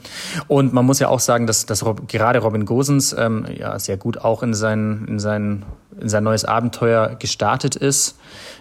und 0.48 0.72
man 0.72 0.84
muss 0.84 0.98
ja 0.98 1.08
auch 1.08 1.20
sagen, 1.20 1.46
dass, 1.46 1.66
dass 1.66 1.84
Rob, 1.84 2.08
gerade 2.08 2.38
Robin 2.40 2.64
Gosens 2.64 3.14
ähm, 3.18 3.46
ja 3.54 3.78
sehr 3.78 3.96
gut 3.96 4.18
auch 4.18 4.42
in 4.42 4.54
sein, 4.54 5.04
in 5.08 5.18
sein, 5.18 5.64
in 5.81 5.81
sein 6.00 6.24
neues 6.24 6.44
Abenteuer 6.44 7.16
gestartet 7.18 7.76
ist, 7.76 8.18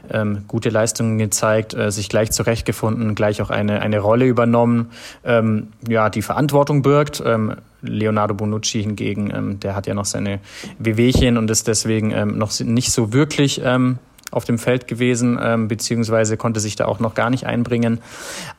ähm, 0.09 0.43
gute 0.47 0.69
Leistungen 0.69 1.17
gezeigt, 1.17 1.73
äh, 1.73 1.91
sich 1.91 2.09
gleich 2.09 2.31
zurechtgefunden, 2.31 3.15
gleich 3.15 3.41
auch 3.41 3.49
eine, 3.49 3.81
eine 3.81 3.99
Rolle 3.99 4.25
übernommen, 4.25 4.91
ähm, 5.23 5.67
ja, 5.87 6.09
die 6.09 6.21
Verantwortung 6.21 6.81
birgt. 6.81 7.21
Ähm, 7.25 7.55
Leonardo 7.81 8.35
Bonucci 8.35 8.83
hingegen, 8.83 9.31
ähm, 9.35 9.59
der 9.59 9.75
hat 9.75 9.87
ja 9.87 9.93
noch 9.93 10.05
seine 10.05 10.39
Wehwehchen 10.77 11.37
und 11.37 11.49
ist 11.49 11.67
deswegen 11.67 12.11
ähm, 12.11 12.37
noch 12.37 12.57
nicht 12.59 12.91
so 12.91 13.11
wirklich 13.11 13.61
ähm, 13.63 13.97
auf 14.29 14.45
dem 14.45 14.57
Feld 14.57 14.87
gewesen, 14.87 15.37
ähm, 15.41 15.67
beziehungsweise 15.67 16.37
konnte 16.37 16.59
sich 16.59 16.75
da 16.75 16.85
auch 16.85 16.99
noch 16.99 17.15
gar 17.15 17.29
nicht 17.29 17.45
einbringen. 17.45 17.99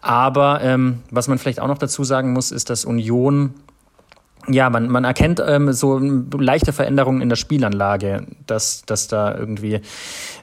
Aber 0.01 0.61
ähm, 0.63 1.01
was 1.11 1.29
man 1.29 1.39
vielleicht 1.39 1.61
auch 1.61 1.69
noch 1.69 1.79
dazu 1.79 2.05
sagen 2.05 2.33
muss, 2.33 2.51
ist, 2.51 2.69
dass 2.69 2.85
Union 2.85 3.55
ja, 4.49 4.71
man, 4.71 4.89
man 4.89 5.05
erkennt 5.05 5.43
ähm, 5.47 5.73
so 5.73 5.99
leichte 5.99 6.73
Veränderungen 6.73 7.23
in 7.23 7.29
der 7.29 7.37
Spielanlage, 7.37 8.27
dass, 8.47 8.83
dass 8.83 9.09
da 9.09 9.37
irgendwie 9.37 9.81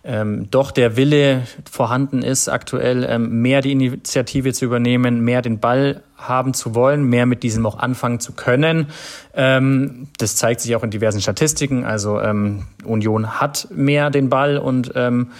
ähm, 0.03 0.49
doch 0.49 0.71
der 0.71 0.95
Wille 0.95 1.43
vorhanden 1.69 2.21
ist, 2.21 2.47
aktuell 2.47 3.05
ähm, 3.09 3.41
mehr 3.41 3.61
die 3.61 3.71
Initiative 3.71 4.53
zu 4.53 4.65
übernehmen, 4.65 5.21
mehr 5.21 5.41
den 5.41 5.59
Ball 5.59 6.03
haben 6.19 6.53
zu 6.53 6.75
wollen, 6.75 7.03
mehr 7.03 7.25
mit 7.25 7.43
diesem 7.43 7.65
auch 7.65 7.79
anfangen 7.79 8.19
zu 8.19 8.33
können. 8.33 8.87
Ähm, 9.33 10.07
das 10.17 10.35
zeigt 10.35 10.61
sich 10.61 10.75
auch 10.75 10.83
in 10.83 10.91
diversen 10.91 11.21
Statistiken. 11.21 11.85
Also 11.85 12.19
ähm, 12.19 12.63
Union 12.83 13.39
hat 13.39 13.67
mehr 13.71 14.09
den 14.09 14.29
Ball 14.29 14.57
und 14.57 14.91
ähm, 14.95 15.31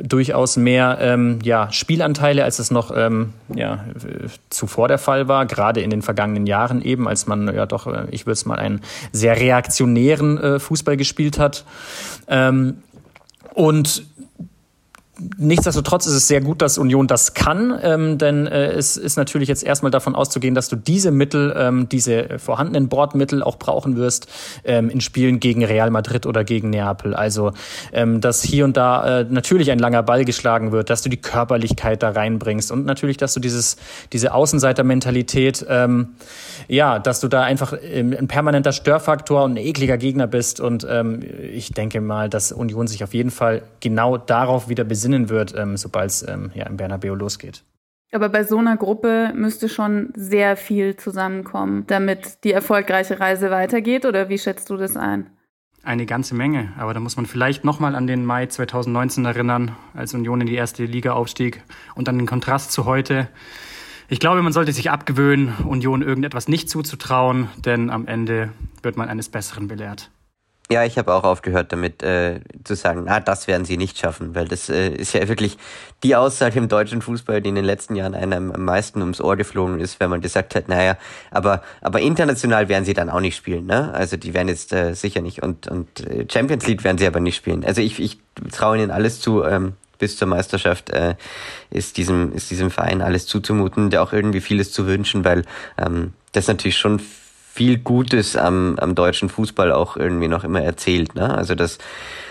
durchaus 0.00 0.56
mehr 0.56 0.98
ähm, 1.00 1.40
ja, 1.42 1.70
Spielanteile, 1.72 2.44
als 2.44 2.58
es 2.58 2.70
noch 2.70 2.92
ähm, 2.94 3.32
ja, 3.54 3.84
zuvor 4.50 4.88
der 4.88 4.98
Fall 4.98 5.28
war, 5.28 5.46
gerade 5.46 5.80
in 5.80 5.90
den 5.90 6.02
vergangenen 6.02 6.46
Jahren 6.46 6.82
eben, 6.82 7.08
als 7.08 7.26
man 7.26 7.52
ja 7.54 7.66
doch, 7.66 7.86
äh, 7.86 8.06
ich 8.10 8.26
würde 8.26 8.32
es 8.32 8.46
mal 8.46 8.58
einen 8.58 8.80
sehr 9.12 9.36
reaktionären 9.36 10.38
äh, 10.38 10.58
Fußball 10.60 10.96
gespielt 10.96 11.38
hat. 11.38 11.64
Ähm, 12.28 12.78
und 13.54 14.04
Nichtsdestotrotz 15.36 16.06
ist 16.06 16.12
es 16.12 16.28
sehr 16.28 16.40
gut, 16.40 16.62
dass 16.62 16.78
Union 16.78 17.08
das 17.08 17.34
kann, 17.34 17.76
ähm, 17.82 18.18
denn 18.18 18.46
äh, 18.46 18.70
es 18.70 18.96
ist 18.96 19.16
natürlich 19.16 19.48
jetzt 19.48 19.64
erstmal 19.64 19.90
davon 19.90 20.14
auszugehen, 20.14 20.54
dass 20.54 20.68
du 20.68 20.76
diese 20.76 21.10
Mittel, 21.10 21.52
ähm, 21.58 21.88
diese 21.88 22.38
vorhandenen 22.38 22.88
Bordmittel 22.88 23.42
auch 23.42 23.56
brauchen 23.56 23.96
wirst 23.96 24.28
ähm, 24.62 24.90
in 24.90 25.00
Spielen 25.00 25.40
gegen 25.40 25.64
Real 25.64 25.90
Madrid 25.90 26.24
oder 26.24 26.44
gegen 26.44 26.70
Neapel. 26.70 27.14
Also, 27.14 27.50
ähm, 27.92 28.20
dass 28.20 28.42
hier 28.42 28.64
und 28.64 28.76
da 28.76 29.22
äh, 29.22 29.26
natürlich 29.28 29.72
ein 29.72 29.80
langer 29.80 30.04
Ball 30.04 30.24
geschlagen 30.24 30.70
wird, 30.70 30.88
dass 30.88 31.02
du 31.02 31.08
die 31.08 31.16
Körperlichkeit 31.16 32.00
da 32.04 32.10
reinbringst 32.10 32.70
und 32.70 32.86
natürlich, 32.86 33.16
dass 33.16 33.34
du 33.34 33.40
dieses, 33.40 33.76
diese 34.12 34.34
Außenseitermentalität, 34.34 35.66
ähm, 35.68 36.10
ja, 36.68 37.00
dass 37.00 37.18
du 37.18 37.26
da 37.26 37.42
einfach 37.42 37.74
ähm, 37.82 38.14
ein 38.16 38.28
permanenter 38.28 38.70
Störfaktor 38.70 39.42
und 39.42 39.54
ein 39.54 39.56
ekliger 39.56 39.98
Gegner 39.98 40.28
bist. 40.28 40.60
Und 40.60 40.86
ähm, 40.88 41.22
ich 41.52 41.72
denke 41.72 42.00
mal, 42.00 42.28
dass 42.28 42.52
Union 42.52 42.86
sich 42.86 43.02
auf 43.02 43.14
jeden 43.14 43.32
Fall 43.32 43.62
genau 43.80 44.16
darauf 44.16 44.68
wieder 44.68 44.84
besinnt, 44.84 45.07
entsinnen 45.08 45.28
wird, 45.28 45.54
ähm, 45.56 45.76
sobald 45.76 46.10
es 46.10 46.26
ähm, 46.26 46.50
ja, 46.54 46.66
im 46.66 46.76
Bernabeu 46.76 47.14
losgeht. 47.14 47.64
Aber 48.12 48.28
bei 48.28 48.44
so 48.44 48.58
einer 48.58 48.76
Gruppe 48.76 49.32
müsste 49.34 49.68
schon 49.68 50.12
sehr 50.14 50.56
viel 50.56 50.96
zusammenkommen, 50.96 51.84
damit 51.86 52.42
die 52.44 52.52
erfolgreiche 52.52 53.20
Reise 53.20 53.50
weitergeht. 53.50 54.06
Oder 54.06 54.28
wie 54.30 54.38
schätzt 54.38 54.70
du 54.70 54.76
das 54.76 54.96
ein? 54.96 55.30
Eine 55.82 56.06
ganze 56.06 56.34
Menge. 56.34 56.72
Aber 56.78 56.94
da 56.94 57.00
muss 57.00 57.16
man 57.16 57.26
vielleicht 57.26 57.64
nochmal 57.64 57.94
an 57.94 58.06
den 58.06 58.24
Mai 58.24 58.46
2019 58.46 59.26
erinnern, 59.26 59.76
als 59.94 60.14
Union 60.14 60.40
in 60.40 60.46
die 60.46 60.54
erste 60.54 60.84
Liga 60.84 61.12
aufstieg 61.12 61.62
und 61.94 62.08
dann 62.08 62.18
den 62.18 62.26
Kontrast 62.26 62.72
zu 62.72 62.86
heute. 62.86 63.28
Ich 64.08 64.20
glaube, 64.20 64.40
man 64.40 64.54
sollte 64.54 64.72
sich 64.72 64.90
abgewöhnen, 64.90 65.52
Union 65.66 66.00
irgendetwas 66.00 66.48
nicht 66.48 66.70
zuzutrauen, 66.70 67.48
denn 67.58 67.90
am 67.90 68.06
Ende 68.06 68.50
wird 68.82 68.96
man 68.96 69.10
eines 69.10 69.28
Besseren 69.28 69.68
belehrt. 69.68 70.10
Ja, 70.70 70.84
ich 70.84 70.98
habe 70.98 71.14
auch 71.14 71.24
aufgehört 71.24 71.72
damit 71.72 72.02
äh, 72.02 72.40
zu 72.62 72.74
sagen, 72.74 73.04
na, 73.06 73.20
das 73.20 73.48
werden 73.48 73.64
sie 73.64 73.78
nicht 73.78 73.96
schaffen, 73.98 74.34
weil 74.34 74.46
das 74.48 74.68
äh, 74.68 74.90
ist 74.90 75.14
ja 75.14 75.26
wirklich 75.26 75.56
die 76.02 76.14
Aussage 76.14 76.58
im 76.58 76.68
deutschen 76.68 77.00
Fußball, 77.00 77.40
die 77.40 77.48
in 77.48 77.54
den 77.54 77.64
letzten 77.64 77.96
Jahren 77.96 78.14
einem 78.14 78.52
am 78.52 78.66
meisten 78.66 79.00
ums 79.00 79.22
Ohr 79.22 79.36
geflogen 79.36 79.80
ist, 79.80 79.98
wenn 79.98 80.10
man 80.10 80.20
gesagt 80.20 80.54
hat, 80.54 80.68
naja, 80.68 80.98
aber 81.30 81.62
aber 81.80 82.00
international 82.00 82.68
werden 82.68 82.84
sie 82.84 82.92
dann 82.92 83.08
auch 83.08 83.20
nicht 83.20 83.36
spielen, 83.36 83.64
ne? 83.64 83.94
Also 83.94 84.18
die 84.18 84.34
werden 84.34 84.48
jetzt 84.48 84.74
äh, 84.74 84.92
sicher 84.92 85.22
nicht 85.22 85.42
und 85.42 85.68
und 85.68 86.06
äh, 86.06 86.26
Champions 86.30 86.66
League 86.66 86.84
werden 86.84 86.98
sie 86.98 87.06
aber 87.06 87.20
nicht 87.20 87.36
spielen. 87.36 87.64
Also 87.64 87.80
ich 87.80 87.98
ich 87.98 88.18
traue 88.52 88.76
ihnen 88.76 88.90
alles 88.90 89.20
zu. 89.20 89.44
Ähm, 89.44 89.72
bis 89.98 90.16
zur 90.16 90.28
Meisterschaft 90.28 90.90
äh, 90.90 91.16
ist 91.70 91.96
diesem 91.96 92.32
ist 92.32 92.52
diesem 92.52 92.70
Verein 92.70 93.02
alles 93.02 93.26
zuzumuten, 93.26 93.90
der 93.90 94.00
auch 94.02 94.12
irgendwie 94.12 94.40
vieles 94.40 94.70
zu 94.70 94.86
wünschen, 94.86 95.24
weil 95.24 95.42
ähm, 95.76 96.12
das 96.32 96.46
natürlich 96.46 96.78
schon 96.78 97.00
viel 97.58 97.78
Gutes 97.78 98.36
am, 98.36 98.78
am 98.78 98.94
deutschen 98.94 99.28
Fußball 99.28 99.72
auch 99.72 99.96
irgendwie 99.96 100.28
noch 100.28 100.44
immer 100.44 100.62
erzählt. 100.62 101.16
Ne? 101.16 101.28
Also 101.36 101.56
dass 101.56 101.78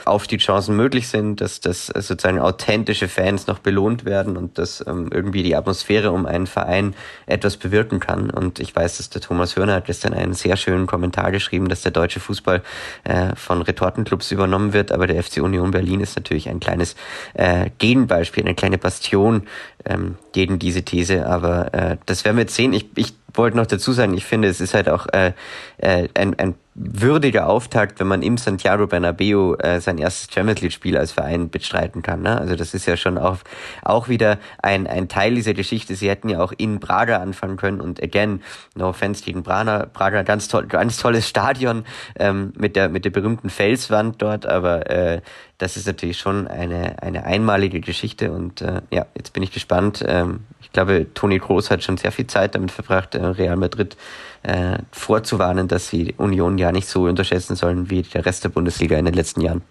Aufstiegschancen 0.08 0.76
möglich 0.76 1.08
sind, 1.08 1.42
dass, 1.42 1.60
dass 1.60 1.88
sozusagen 1.88 2.40
authentische 2.40 3.08
Fans 3.08 3.48
noch 3.48 3.60
belohnt 3.60 4.06
werden 4.06 4.38
und 4.38 4.58
dass 4.58 4.84
ähm, 4.88 5.10
irgendwie 5.14 5.44
die 5.44 5.56
Atmosphäre 5.56 6.12
um 6.12 6.26
einen 6.26 6.48
Verein 6.48 6.96
etwas 7.26 7.58
bewirken 7.58 8.00
kann. 8.00 8.30
Und 8.30 8.60
ich 8.60 8.76
weiß, 8.76 8.98
dass 8.98 9.10
der 9.10 9.22
Thomas 9.22 9.56
Hörner 9.56 9.76
hat 9.76 9.86
gestern 9.86 10.14
einen 10.14 10.34
sehr 10.34 10.58
schönen 10.58 10.88
Kommentar 10.88 11.32
geschrieben, 11.32 11.70
dass 11.70 11.82
der 11.82 11.92
deutsche 11.92 12.20
Fußball 12.20 12.64
äh, 13.04 13.36
von 13.36 13.62
Retortenclubs 13.62 14.32
übernommen 14.32 14.74
wird, 14.74 14.92
aber 14.92 15.08
der 15.08 15.22
FC 15.22 15.38
Union 15.42 15.72
Berlin 15.72 16.00
ist 16.00 16.16
natürlich 16.16 16.50
ein 16.50 16.60
kleines 16.60 16.96
äh, 17.34 17.70
Gegenbeispiel, 17.78 18.44
eine 18.44 18.56
kleine 18.56 18.78
Bastion 18.78 19.44
ähm, 19.86 20.16
gegen 20.32 20.60
diese 20.60 20.84
These. 20.84 21.28
Aber 21.28 21.74
äh, 21.74 21.98
das 22.06 22.26
werden 22.26 22.38
wir 22.38 22.44
jetzt 22.44 22.56
sehen. 22.56 22.74
Ich, 22.74 22.88
ich 22.96 23.14
wollte 23.34 23.58
noch 23.58 23.68
dazu 23.68 23.92
sagen, 23.92 24.14
ich 24.14 24.26
finde, 24.26 24.48
es 24.48 24.62
ist 24.62 24.74
halt 24.74 24.90
auch 24.90 25.08
äh, 25.14 25.34
äh, 25.78 26.08
ein, 26.16 26.38
ein 26.40 26.56
würdiger 26.80 27.50
Auftakt, 27.50 28.00
wenn 28.00 28.06
man 28.06 28.22
im 28.22 28.38
Santiago 28.38 28.86
Bernabeu 28.86 29.56
äh, 29.56 29.82
sein 29.82 29.98
erstes 29.98 30.32
Champions 30.32 30.62
League 30.62 30.72
Spiel 30.72 30.96
als 30.96 31.12
Verein 31.12 31.50
bestreiten 31.50 32.04
kann. 32.04 32.22
Ne? 32.22 32.40
Also 32.40 32.56
das 32.56 32.76
ist 32.76 32.86
ja 32.86 32.96
schon 32.96 33.18
auch, 33.18 33.40
auch 33.84 34.10
wieder 34.10 34.38
ein, 34.62 34.86
ein 34.86 35.10
Teil 35.10 35.34
dieser 35.34 35.56
Geschichte. 35.56 35.96
Sie 35.96 36.08
hätten 36.08 36.30
ja 36.30 36.40
auch 36.40 36.54
in 36.56 36.80
Braga 36.80 37.18
anfangen 37.18 37.58
können 37.58 37.82
und 37.82 38.02
again, 38.02 38.44
no 38.76 38.90
offense 38.90 39.24
gegen 39.24 39.42
Braga, 39.42 39.88
Braga 39.92 40.22
ganz 40.22 40.50
toll, 40.50 40.68
ganz 40.68 40.98
tolles 40.98 41.28
Stadion 41.28 41.84
ähm, 42.20 42.54
mit 42.56 42.76
der 42.76 42.90
mit 42.90 43.06
der 43.06 43.10
berühmten 43.10 43.50
Felswand 43.50 44.22
dort, 44.22 44.46
aber 44.46 44.88
äh, 44.90 45.22
das 45.58 45.78
ist 45.78 45.88
natürlich 45.88 46.20
schon 46.20 46.48
eine 46.48 47.02
eine 47.02 47.26
einmalige 47.26 47.80
Geschichte 47.80 48.32
und 48.32 48.62
äh, 48.62 48.82
ja, 48.92 49.08
jetzt 49.16 49.34
bin 49.34 49.42
ich 49.42 49.52
gespannt. 49.52 50.06
Ähm, 50.08 50.42
ich 50.62 50.72
glaube, 50.72 51.08
Toni 51.16 51.40
Kroos 51.40 51.72
hat 51.72 51.84
schon 51.84 51.98
sehr 51.98 52.12
viel 52.12 52.28
Zeit 52.28 52.54
damit 52.54 52.70
verbracht, 52.70 53.16
äh, 53.16 53.26
Real 53.26 53.56
Madrid 53.56 53.98
äh, 54.48 54.80
vorzuwarnen, 54.92 55.68
dass 55.68 55.90
sie 55.90 56.14
Union 56.18 56.58
ja 56.58 56.72
nicht 56.72 56.88
so 56.88 57.04
unterschätzen 57.04 57.56
sollen 57.56 57.90
wie 57.90 58.02
der 58.02 58.26
Rest 58.26 58.46
der 58.46 58.50
Bundesliga 58.50 58.98
in 58.98 59.04
den 59.04 59.14
letzten 59.14 59.42
Jahren. 59.42 59.62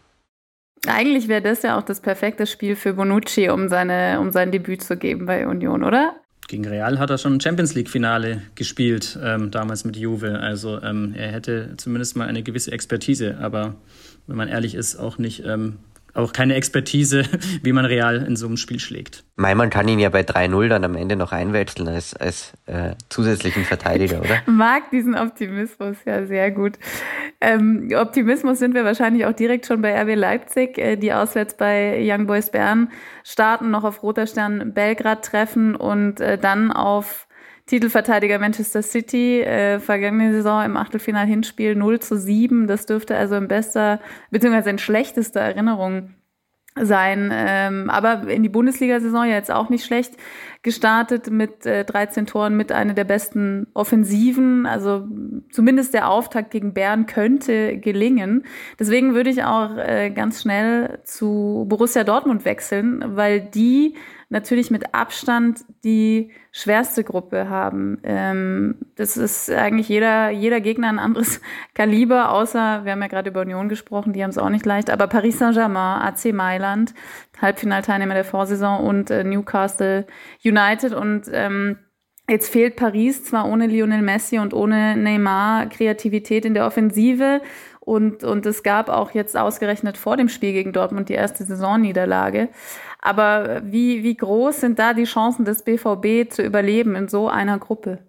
Eigentlich 0.87 1.29
wäre 1.29 1.41
das 1.41 1.63
ja 1.63 1.79
auch 1.79 1.83
das 1.83 2.01
perfekte 2.01 2.47
Spiel 2.47 2.77
für 2.77 2.93
Bonucci, 2.93 3.49
um, 3.49 3.69
seine, 3.69 4.21
um 4.21 4.31
sein 4.31 4.53
Debüt 4.53 4.83
zu 4.83 4.97
geben 4.99 5.25
bei 5.25 5.47
Union, 5.49 5.83
oder? 5.83 6.15
Gegen 6.47 6.67
Real 6.67 6.99
hat 6.99 7.11
er 7.11 7.19
schon 7.19 7.35
ein 7.35 7.41
Champions 7.41 7.75
League-Finale 7.75 8.43
gespielt, 8.55 9.19
ähm, 9.21 9.51
damals 9.51 9.85
mit 9.85 9.97
Juve. 9.97 10.39
Also 10.39 10.81
ähm, 10.83 11.15
er 11.17 11.33
hätte 11.33 11.75
zumindest 11.79 12.17
mal 12.17 12.29
eine 12.29 12.43
gewisse 12.43 12.71
Expertise, 12.71 13.39
aber 13.41 13.77
wenn 14.27 14.37
man 14.37 14.49
ehrlich 14.49 14.75
ist, 14.75 14.97
auch 14.97 15.17
nicht 15.17 15.45
ähm, 15.45 15.79
auch 16.17 16.33
keine 16.33 16.55
Expertise, 16.55 17.25
wie 17.63 17.73
man 17.73 17.85
real 17.85 18.23
in 18.23 18.37
so 18.37 18.47
einem 18.47 18.57
Spiel 18.57 18.81
schlägt. 18.81 19.25
man 19.37 19.71
kann 19.71 19.89
ihn 19.89 19.99
ja 19.99 20.09
bei 20.09 20.23
3-0 20.23 20.69
dann 20.69 20.85
am 20.85 20.97
Ende 20.97 21.17
noch 21.17 21.33
einwechseln 21.33 21.89
als, 21.89 22.15
als 22.15 22.53
äh, 22.67 22.95
zusätzlichen 23.09 23.65
Verteidiger, 23.65 24.21
oder? 24.21 24.43
Ich 24.47 24.53
mag 24.53 24.91
diesen 24.91 25.17
Optimismus 25.17 25.97
ja 26.05 26.27
sehr 26.27 26.51
gut. 26.51 26.79
Ähm, 27.41 27.91
Optimismus 27.95 28.59
sind 28.59 28.75
wir 28.75 28.85
wahrscheinlich 28.85 29.27
auch 29.27 29.33
direkt 29.33 29.67
schon 29.67 29.83
bei 29.83 30.01
RB 30.01 30.17
Leipzig, 30.17 30.79
äh, 30.79 30.97
die 30.97 31.13
auswärts 31.13 31.57
bei 31.57 31.99
Young 32.03 32.27
Boys 32.27 32.51
Bern 32.51 32.91
starten, 33.25 33.71
noch 33.71 33.85
auf 33.85 34.03
Roter 34.03 34.27
Stern 34.27 34.73
Belgrad 34.73 35.25
treffen 35.25 35.77
und 35.77 36.21
äh, 36.21 36.39
dann 36.39 36.73
auf 36.73 37.26
Titelverteidiger 37.67 38.39
Manchester 38.39 38.83
City, 38.83 39.41
äh, 39.41 39.81
vergangene 39.81 40.33
Saison 40.33 40.65
im 40.65 40.77
Achtelfinal-Hinspiel 40.77 41.75
0 41.75 41.99
zu 42.01 42.17
7. 42.17 42.69
Das 42.69 42.87
dürfte 42.87 43.17
also 43.17 43.35
in 43.35 43.49
bester, 43.49 44.01
beziehungsweise 44.31 44.71
in 44.71 44.79
schlechtester 44.79 45.41
Erinnerung 45.41 46.15
sein. 46.81 47.31
Ähm, 47.33 47.91
aber 47.91 48.29
in 48.29 48.43
die 48.43 48.49
Bundesliga-Saison 48.49 49.25
ja 49.25 49.35
jetzt 49.35 49.51
auch 49.51 49.69
nicht 49.69 49.85
schlecht 49.85 50.15
gestartet 50.67 51.31
mit 51.31 51.65
äh, 51.65 51.85
13 51.85 52.27
Toren, 52.27 52.57
mit 52.57 52.73
einer 52.73 52.93
der 52.93 53.05
besten 53.05 53.69
Offensiven. 53.73 54.67
Also 54.67 55.07
zumindest 55.53 55.95
der 55.95 56.11
Auftakt 56.11 56.51
gegen 56.51 56.75
Bern 56.75 57.07
könnte 57.07 57.79
gelingen. 57.79 58.45
Deswegen 58.77 59.15
würde 59.15 59.31
ich 59.31 59.45
auch 59.45 59.77
äh, 59.77 60.11
ganz 60.11 60.43
schnell 60.43 60.99
zu 61.05 61.67
Borussia 61.69 62.03
Dortmund 62.03 62.45
wechseln, 62.45 63.05
weil 63.15 63.41
die 63.41 63.95
natürlich 64.29 64.73
mit 64.73 64.93
Abstand 64.93 65.65
die 65.85 66.33
schwerste 66.51 67.05
Gruppe 67.05 67.49
haben. 67.49 67.99
Ähm, 68.03 68.77
das 68.97 69.17
ist 69.17 69.51
eigentlich 69.51 69.89
jeder, 69.89 70.31
jeder 70.31 70.61
Gegner 70.61 70.89
ein 70.89 70.99
anderes 70.99 71.41
Kaliber, 71.75 72.33
außer, 72.33 72.85
wir 72.85 72.93
haben 72.93 73.03
ja 73.03 73.09
gerade 73.09 73.31
über 73.31 73.43
Union 73.43 73.69
gesprochen, 73.69 74.13
die 74.13 74.23
haben 74.25 74.31
es 74.31 74.39
auch 74.39 74.49
nicht 74.49 74.67
leicht, 74.67 74.91
aber 74.91 75.07
Paris 75.07 75.39
Saint-Germain, 75.39 76.03
AC 76.03 76.33
Mailand, 76.33 76.93
Halbfinalteilnehmer 77.41 78.15
der 78.15 78.25
Vorsaison 78.25 78.81
und 78.81 79.11
äh, 79.11 79.23
Newcastle 79.23 80.07
United 80.45 80.56
und 80.95 81.31
ähm, 81.33 81.79
Jetzt 82.29 82.51
fehlt 82.51 82.75
Paris 82.75 83.23
zwar 83.23 83.49
ohne 83.49 83.69
Lionel 83.69 84.03
Messi 84.03 84.41
und 84.41 84.53
ohne 84.53 84.97
Neymar 84.97 85.67
Kreativität 85.67 86.45
in 86.45 86.55
der 86.55 86.67
Offensive 86.67 87.41
und, 87.79 88.25
und 88.25 88.45
es 88.47 88.65
gab 88.65 88.89
auch 88.89 89.13
jetzt 89.13 89.37
ausgerechnet 89.37 89.97
vor 89.97 90.17
dem 90.17 90.29
Spiel 90.29 90.53
gegen 90.53 90.73
Dortmund 90.73 91.09
die 91.09 91.15
erste 91.15 91.45
Saisonniederlage. 91.45 92.49
Aber 93.01 93.63
wie, 93.65 94.03
wie 94.03 94.17
groß 94.17 94.61
sind 94.61 94.81
da 94.81 94.93
die 94.93 95.05
Chancen 95.05 95.45
des 95.45 95.63
BVB 95.63 96.29
zu 96.29 96.43
überleben 96.43 96.97
in 96.97 97.07
so 97.07 97.29
einer 97.29 97.61
Gruppe? 97.61 98.01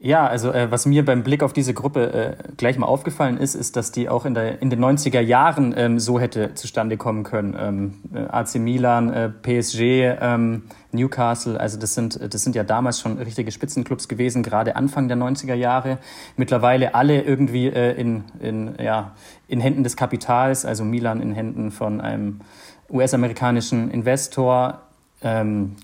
Ja, 0.00 0.28
also 0.28 0.52
äh, 0.52 0.70
was 0.70 0.86
mir 0.86 1.04
beim 1.04 1.24
Blick 1.24 1.42
auf 1.42 1.52
diese 1.52 1.74
Gruppe 1.74 2.12
äh, 2.12 2.52
gleich 2.56 2.78
mal 2.78 2.86
aufgefallen 2.86 3.36
ist, 3.36 3.56
ist, 3.56 3.74
dass 3.74 3.90
die 3.90 4.08
auch 4.08 4.24
in, 4.26 4.34
der, 4.34 4.62
in 4.62 4.70
den 4.70 4.78
90er 4.78 5.18
Jahren 5.18 5.74
ähm, 5.76 5.98
so 5.98 6.20
hätte 6.20 6.54
zustande 6.54 6.96
kommen 6.96 7.24
können. 7.24 7.56
Ähm, 7.58 7.94
äh, 8.14 8.28
AC 8.28 8.54
Milan, 8.60 9.12
äh, 9.12 9.28
PSG, 9.28 10.16
ähm, 10.20 10.62
Newcastle, 10.92 11.58
also 11.58 11.80
das 11.80 11.94
sind, 11.94 12.32
das 12.32 12.44
sind 12.44 12.54
ja 12.54 12.62
damals 12.62 13.00
schon 13.00 13.18
richtige 13.18 13.50
Spitzenclubs 13.50 14.06
gewesen, 14.06 14.44
gerade 14.44 14.76
Anfang 14.76 15.08
der 15.08 15.16
90er 15.16 15.54
Jahre. 15.54 15.98
Mittlerweile 16.36 16.94
alle 16.94 17.22
irgendwie 17.22 17.66
äh, 17.66 18.00
in, 18.00 18.22
in, 18.38 18.76
ja, 18.80 19.16
in 19.48 19.58
Händen 19.58 19.82
des 19.82 19.96
Kapitals, 19.96 20.64
also 20.64 20.84
Milan 20.84 21.20
in 21.20 21.32
Händen 21.32 21.72
von 21.72 22.00
einem 22.00 22.42
US-amerikanischen 22.88 23.90
Investor. 23.90 24.80
Ähm, 25.22 25.74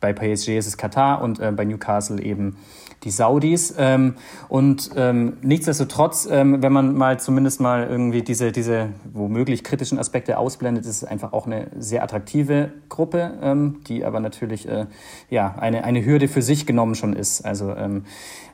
bei 0.00 0.12
PSG 0.12 0.58
ist 0.58 0.66
es 0.66 0.76
Katar 0.76 1.22
und 1.22 1.38
äh, 1.38 1.52
bei 1.52 1.64
Newcastle 1.64 2.20
eben 2.20 2.56
die 3.04 3.10
Saudis. 3.10 3.74
Ähm, 3.78 4.14
und 4.48 4.90
ähm, 4.96 5.38
nichtsdestotrotz, 5.42 6.28
ähm, 6.30 6.62
wenn 6.62 6.72
man 6.72 6.94
mal 6.94 7.18
zumindest 7.20 7.60
mal 7.60 7.86
irgendwie 7.88 8.22
diese, 8.22 8.52
diese 8.52 8.90
womöglich 9.12 9.64
kritischen 9.64 9.98
Aspekte 9.98 10.38
ausblendet, 10.38 10.84
ist 10.84 11.02
es 11.02 11.04
einfach 11.04 11.32
auch 11.32 11.46
eine 11.46 11.68
sehr 11.78 12.02
attraktive 12.02 12.72
Gruppe, 12.88 13.34
ähm, 13.42 13.80
die 13.88 14.04
aber 14.04 14.20
natürlich 14.20 14.68
äh, 14.68 14.86
ja, 15.30 15.54
eine, 15.58 15.84
eine 15.84 16.04
Hürde 16.04 16.28
für 16.28 16.42
sich 16.42 16.66
genommen 16.66 16.94
schon 16.94 17.14
ist. 17.14 17.44
Also 17.44 17.74
ähm, 17.74 18.04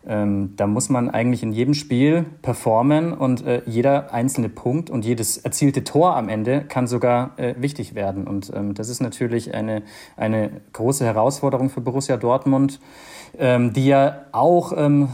ähm, 0.08 0.54
da 0.56 0.66
muss 0.66 0.88
man 0.88 1.10
eigentlich 1.10 1.42
in 1.42 1.52
jedem 1.52 1.74
Spiel 1.74 2.24
performen 2.42 3.12
und 3.12 3.46
äh, 3.46 3.62
jeder 3.66 4.12
einzelne 4.12 4.48
Punkt 4.48 4.90
und 4.90 5.04
jedes 5.04 5.38
erzielte 5.38 5.84
Tor 5.84 6.16
am 6.16 6.28
Ende 6.28 6.62
kann 6.62 6.86
sogar 6.86 7.38
äh, 7.38 7.54
wichtig 7.58 7.94
werden. 7.94 8.26
Und 8.26 8.50
ähm, 8.54 8.74
das 8.74 8.88
ist 8.88 9.00
natürlich 9.00 9.54
eine, 9.54 9.82
eine 10.16 10.50
große 10.72 11.04
Herausforderung 11.04 11.70
für 11.70 11.80
Borussia 11.80 12.16
Dortmund 12.16 12.80
ähm, 13.36 13.72
die 13.72 13.86
ja 13.86 14.22
auch 14.32 14.72
ähm, 14.76 15.08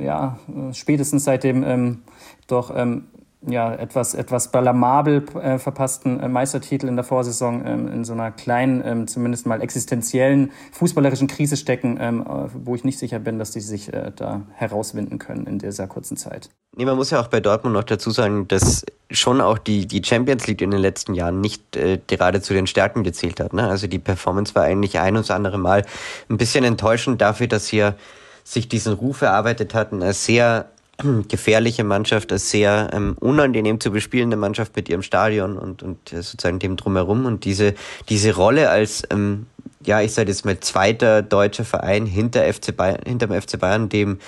ja, 0.00 0.38
spätestens 0.72 1.24
seit 1.24 1.44
dem 1.44 1.62
ähm, 1.64 2.02
doch 2.46 2.72
ähm, 2.74 3.04
ja, 3.46 3.74
etwas, 3.74 4.14
etwas 4.14 4.52
blamabel 4.52 5.24
äh, 5.40 5.58
verpassten 5.58 6.20
äh, 6.20 6.28
Meistertitel 6.28 6.86
in 6.86 6.96
der 6.96 7.04
Vorsaison 7.04 7.66
ähm, 7.66 7.88
in 7.88 8.04
so 8.04 8.12
einer 8.12 8.30
kleinen, 8.30 8.82
ähm, 8.84 9.08
zumindest 9.08 9.46
mal 9.46 9.60
existenziellen 9.60 10.52
fußballerischen 10.72 11.26
Krise 11.26 11.56
stecken, 11.56 11.98
ähm, 12.00 12.22
äh, 12.22 12.48
wo 12.54 12.74
ich 12.74 12.84
nicht 12.84 12.98
sicher 12.98 13.18
bin, 13.18 13.38
dass 13.38 13.50
die 13.50 13.60
sich 13.60 13.92
äh, 13.92 14.12
da 14.14 14.42
herauswinden 14.54 15.18
können 15.18 15.46
in 15.46 15.58
dieser 15.58 15.86
kurzen 15.86 16.16
Zeit. 16.16 16.50
Nee, 16.76 16.84
man 16.84 16.96
muss 16.96 17.10
ja 17.10 17.20
auch 17.20 17.28
bei 17.28 17.40
Dortmund 17.40 17.74
noch 17.74 17.84
dazu 17.84 18.10
sagen, 18.10 18.48
dass 18.48 18.84
schon 19.10 19.40
auch 19.40 19.58
die, 19.58 19.86
die 19.86 20.02
Champions 20.02 20.46
League 20.46 20.62
in 20.62 20.70
den 20.70 20.80
letzten 20.80 21.14
Jahren 21.14 21.40
nicht 21.40 21.76
äh, 21.76 21.98
gerade 22.06 22.40
zu 22.40 22.54
den 22.54 22.66
Stärken 22.66 23.02
gezählt 23.02 23.40
hat. 23.40 23.52
Ne? 23.52 23.68
Also 23.68 23.88
die 23.88 23.98
Performance 23.98 24.54
war 24.54 24.62
eigentlich 24.62 24.98
ein 24.98 25.16
und 25.16 25.28
das 25.28 25.30
andere 25.30 25.58
Mal 25.58 25.84
ein 26.30 26.36
bisschen 26.38 26.64
enttäuschend 26.64 27.20
dafür, 27.20 27.48
dass 27.48 27.66
hier 27.66 27.96
sich 28.44 28.68
diesen 28.68 28.94
Ruf 28.94 29.22
erarbeitet 29.22 29.74
hatten 29.74 30.02
als 30.02 30.24
sehr 30.24 30.71
gefährliche 31.28 31.84
Mannschaft, 31.84 32.32
als 32.32 32.50
sehr 32.50 32.90
ähm, 32.92 33.16
unangenehm 33.20 33.80
zu 33.80 33.90
bespielende 33.90 34.36
Mannschaft 34.36 34.76
mit 34.76 34.88
ihrem 34.88 35.02
Stadion 35.02 35.56
und, 35.56 35.82
und 35.82 36.12
äh, 36.12 36.22
sozusagen 36.22 36.58
dem 36.58 36.76
drumherum. 36.76 37.26
Und 37.26 37.44
diese, 37.44 37.74
diese 38.08 38.34
Rolle 38.34 38.70
als, 38.70 39.02
ähm, 39.10 39.46
ja, 39.84 40.00
ich 40.00 40.12
sage 40.12 40.30
jetzt 40.30 40.44
mal, 40.44 40.58
zweiter 40.60 41.22
deutscher 41.22 41.64
Verein 41.64 42.06
hinter 42.06 42.42
FC 42.52 42.76
Bayern, 42.76 43.00
hinterm 43.06 43.40
FC 43.40 43.58
Bayern, 43.58 43.88
dem 43.88 44.18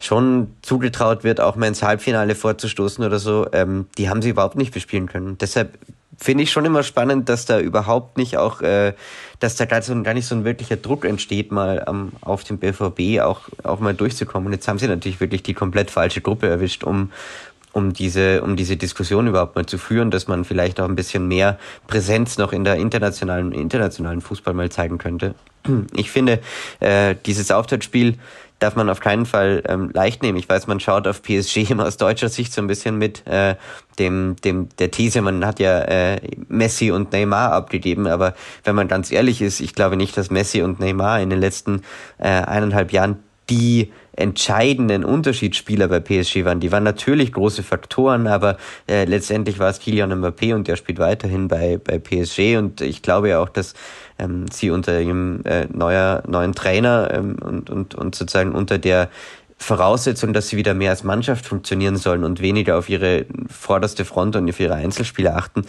schon 0.00 0.48
zugetraut 0.62 1.22
wird, 1.22 1.40
auch 1.40 1.56
mal 1.56 1.66
ins 1.66 1.82
Halbfinale 1.82 2.34
vorzustoßen 2.34 3.04
oder 3.04 3.18
so, 3.18 3.46
ähm, 3.52 3.86
die 3.98 4.08
haben 4.08 4.20
sie 4.20 4.30
überhaupt 4.30 4.56
nicht 4.56 4.74
bespielen 4.74 5.06
können. 5.06 5.38
Deshalb 5.38 5.78
finde 6.18 6.44
ich 6.44 6.52
schon 6.52 6.64
immer 6.64 6.82
spannend, 6.82 7.28
dass 7.28 7.46
da 7.46 7.58
überhaupt 7.58 8.16
nicht 8.16 8.36
auch, 8.36 8.60
äh, 8.60 8.94
dass 9.40 9.56
da 9.56 9.64
gar, 9.64 9.82
so, 9.82 10.00
gar 10.02 10.14
nicht 10.14 10.26
so 10.26 10.34
ein 10.34 10.44
wirklicher 10.44 10.76
Druck 10.76 11.04
entsteht, 11.04 11.52
mal 11.52 11.84
ähm, 11.88 12.12
auf 12.20 12.44
dem 12.44 12.58
BVB 12.58 13.20
auch, 13.20 13.40
auch 13.62 13.80
mal 13.80 13.94
durchzukommen. 13.94 14.46
Und 14.46 14.52
jetzt 14.52 14.68
haben 14.68 14.78
sie 14.78 14.88
natürlich 14.88 15.20
wirklich 15.20 15.42
die 15.42 15.54
komplett 15.54 15.90
falsche 15.90 16.20
Gruppe 16.20 16.48
erwischt, 16.48 16.84
um, 16.84 17.10
um 17.72 17.92
diese, 17.92 18.42
um 18.42 18.56
diese 18.56 18.76
Diskussion 18.76 19.26
überhaupt 19.26 19.56
mal 19.56 19.66
zu 19.66 19.78
führen, 19.78 20.10
dass 20.10 20.28
man 20.28 20.44
vielleicht 20.44 20.80
auch 20.80 20.88
ein 20.88 20.96
bisschen 20.96 21.26
mehr 21.28 21.58
Präsenz 21.86 22.38
noch 22.38 22.52
in 22.52 22.64
der 22.64 22.76
internationalen, 22.76 23.52
internationalen 23.52 24.20
Fußball 24.20 24.54
mal 24.54 24.70
zeigen 24.70 24.98
könnte. 24.98 25.34
Ich 25.94 26.10
finde, 26.10 26.40
äh, 26.80 27.14
dieses 27.24 27.50
Auftaktspiel 27.50 28.18
darf 28.62 28.76
man 28.76 28.88
auf 28.88 29.00
keinen 29.00 29.26
Fall 29.26 29.62
ähm, 29.66 29.90
leicht 29.92 30.22
nehmen. 30.22 30.38
Ich 30.38 30.48
weiß, 30.48 30.66
man 30.66 30.80
schaut 30.80 31.06
auf 31.08 31.22
PSG 31.22 31.56
immer 31.70 31.86
aus 31.86 31.96
deutscher 31.96 32.28
Sicht 32.28 32.52
so 32.52 32.62
ein 32.62 32.66
bisschen 32.66 32.96
mit 32.96 33.26
äh, 33.26 33.56
dem, 33.98 34.36
dem 34.44 34.68
der 34.78 34.90
These, 34.90 35.20
man 35.20 35.44
hat 35.44 35.58
ja 35.58 35.80
äh, 35.80 36.20
Messi 36.48 36.90
und 36.90 37.12
Neymar 37.12 37.52
abgegeben, 37.52 38.06
aber 38.06 38.34
wenn 38.64 38.74
man 38.74 38.88
ganz 38.88 39.10
ehrlich 39.10 39.42
ist, 39.42 39.60
ich 39.60 39.74
glaube 39.74 39.96
nicht, 39.96 40.16
dass 40.16 40.30
Messi 40.30 40.62
und 40.62 40.80
Neymar 40.80 41.20
in 41.20 41.30
den 41.30 41.40
letzten 41.40 41.82
äh, 42.18 42.28
eineinhalb 42.28 42.92
Jahren 42.92 43.18
die 43.50 43.92
entscheidenden 44.14 45.04
Unterschiedsspieler 45.04 45.88
bei 45.88 46.00
PSG 46.00 46.44
waren. 46.44 46.60
Die 46.60 46.70
waren 46.70 46.84
natürlich 46.84 47.32
große 47.32 47.62
Faktoren, 47.62 48.26
aber 48.26 48.58
äh, 48.88 49.04
letztendlich 49.04 49.58
war 49.58 49.70
es 49.70 49.80
Kylian 49.80 50.12
Mbappé 50.12 50.54
und 50.54 50.68
der 50.68 50.76
spielt 50.76 50.98
weiterhin 50.98 51.48
bei, 51.48 51.78
bei 51.82 51.98
PSG 51.98 52.56
und 52.58 52.80
ich 52.80 53.02
glaube 53.02 53.30
ja 53.30 53.40
auch, 53.40 53.48
dass 53.48 53.74
ähm, 54.18 54.46
sie 54.50 54.70
unter 54.70 55.00
ihrem 55.00 55.40
äh, 55.44 55.66
neuer, 55.72 56.22
neuen 56.26 56.54
Trainer 56.54 57.10
ähm, 57.12 57.36
und, 57.40 57.70
und, 57.70 57.94
und 57.94 58.14
sozusagen 58.14 58.52
unter 58.52 58.78
der 58.78 59.08
Voraussetzung, 59.62 60.32
dass 60.32 60.48
sie 60.48 60.56
wieder 60.56 60.74
mehr 60.74 60.90
als 60.90 61.04
Mannschaft 61.04 61.46
funktionieren 61.46 61.96
sollen 61.96 62.24
und 62.24 62.40
weniger 62.40 62.78
auf 62.78 62.88
ihre 62.88 63.26
vorderste 63.48 64.04
Front 64.04 64.36
und 64.36 64.48
auf 64.48 64.60
ihre 64.60 64.74
Einzelspieler 64.74 65.36
achten. 65.36 65.64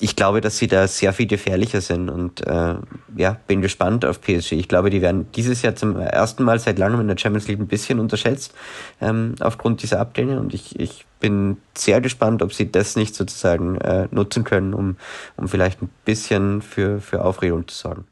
Ich 0.00 0.16
glaube, 0.16 0.40
dass 0.40 0.58
sie 0.58 0.66
da 0.66 0.86
sehr 0.86 1.12
viel 1.12 1.26
gefährlicher 1.26 1.80
sind 1.80 2.10
und 2.10 2.46
äh, 2.46 2.74
ja, 3.16 3.36
bin 3.46 3.62
gespannt 3.62 4.04
auf 4.04 4.20
PSG. 4.20 4.52
Ich 4.52 4.68
glaube, 4.68 4.90
die 4.90 5.02
werden 5.02 5.30
dieses 5.32 5.62
Jahr 5.62 5.74
zum 5.74 5.96
ersten 5.96 6.44
Mal 6.44 6.58
seit 6.58 6.78
langem 6.78 7.00
in 7.00 7.08
der 7.08 7.16
Champions 7.16 7.48
League 7.48 7.58
ein 7.58 7.68
bisschen 7.68 8.00
unterschätzt 8.00 8.54
ähm, 9.00 9.34
aufgrund 9.40 9.82
dieser 9.82 10.00
Abgänge 10.00 10.38
und 10.40 10.52
ich, 10.54 10.78
ich 10.78 11.06
bin 11.20 11.56
sehr 11.76 12.00
gespannt, 12.00 12.42
ob 12.42 12.52
sie 12.52 12.70
das 12.70 12.96
nicht 12.96 13.14
sozusagen 13.14 13.76
äh, 13.80 14.08
nutzen 14.10 14.44
können, 14.44 14.74
um, 14.74 14.96
um 15.36 15.48
vielleicht 15.48 15.82
ein 15.82 15.90
bisschen 16.04 16.62
für, 16.62 17.00
für 17.00 17.24
Aufregung 17.24 17.66
zu 17.66 17.76
sorgen. 17.76 18.04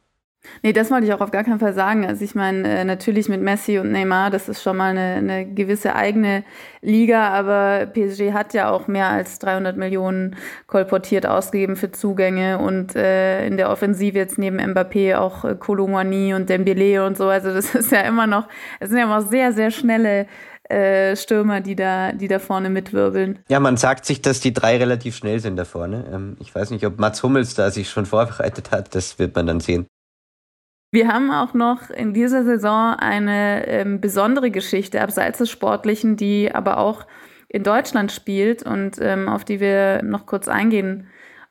Nee, 0.63 0.73
das 0.73 0.91
wollte 0.91 1.07
ich 1.07 1.13
auch 1.13 1.21
auf 1.21 1.31
gar 1.31 1.45
keinen 1.45 1.59
Fall 1.59 1.75
sagen. 1.75 2.07
Also 2.07 2.25
ich 2.25 2.35
meine, 2.35 2.69
äh, 2.69 2.85
natürlich 2.85 3.29
mit 3.29 3.43
Messi 3.43 3.79
und 3.79 3.93
Neymar, 3.93 4.31
das 4.31 4.49
ist 4.49 4.63
schon 4.63 4.77
mal 4.77 4.91
eine, 4.91 5.17
eine 5.17 5.47
gewisse 5.47 5.95
eigene 5.95 6.45
Liga, 6.81 7.29
aber 7.29 7.87
PSG 7.87 8.33
hat 8.33 8.55
ja 8.55 8.71
auch 8.71 8.87
mehr 8.87 9.09
als 9.09 9.39
300 9.39 9.77
Millionen 9.77 10.37
kolportiert 10.67 11.27
ausgegeben 11.27 11.77
für 11.77 11.93
Zugänge 11.93 12.59
und 12.59 12.95
äh, 12.97 13.47
in 13.47 13.57
der 13.57 13.71
Offensive 13.71 14.17
jetzt 14.17 14.39
neben 14.39 14.59
Mbappé 14.59 15.17
auch 15.17 15.45
äh, 15.45 15.55
Kolomani 15.55 16.35
und 16.35 16.49
Dembele 16.49 17.05
und 17.05 17.17
so. 17.17 17.29
Also 17.29 17.53
das 17.53 17.75
ist 17.75 17.93
ja 17.93 18.01
immer 18.01 18.27
noch, 18.27 18.49
es 18.81 18.91
sind 18.91 18.99
ja 18.99 19.05
immer 19.05 19.23
sehr, 19.23 19.53
sehr 19.53 19.71
schnelle 19.71 20.27
äh, 20.69 21.15
Stürmer, 21.15 21.61
die 21.61 21.77
da, 21.77 22.13
die 22.13 22.29
da 22.29 22.39
vorne 22.39 22.71
mitwirbeln. 22.71 23.39
Ja, 23.49 23.61
man 23.61 23.77
sagt 23.77 24.05
sich, 24.05 24.21
dass 24.21 24.41
die 24.41 24.53
drei 24.53 24.79
relativ 24.79 25.17
schnell 25.17 25.39
sind 25.39 25.57
da 25.57 25.65
vorne. 25.65 26.05
Ähm, 26.13 26.37
ich 26.41 26.53
weiß 26.53 26.71
nicht, 26.71 26.85
ob 26.85 26.99
Mats 26.99 27.23
Hummels 27.23 27.55
da 27.55 27.71
sich 27.71 27.89
schon 27.89 28.07
vorbereitet 28.07 28.73
hat, 28.73 28.95
das 28.95 29.19
wird 29.19 29.37
man 29.37 29.47
dann 29.47 29.61
sehen. 29.61 29.87
Wir 30.91 31.09
haben 31.09 31.31
auch 31.31 31.53
noch 31.53 31.91
in 31.91 32.15
dieser 32.15 32.45
Saison 32.45 32.95
eine 32.95 33.67
ähm, 33.67 34.01
besondere 34.01 34.51
Geschichte 34.51 35.01
abseits 35.03 35.39
des 35.39 35.51
Sportlichen, 35.51 36.17
die 36.17 36.55
aber 36.55 36.79
auch 36.79 37.07
in 37.49 37.63
Deutschland 37.63 38.13
spielt 38.13 38.63
und 38.63 38.99
ähm, 39.01 39.29
auf 39.29 39.45
die 39.45 39.61
wir 39.61 40.03
noch 40.03 40.27
kurz 40.27 40.49
eingehen 40.49 41.09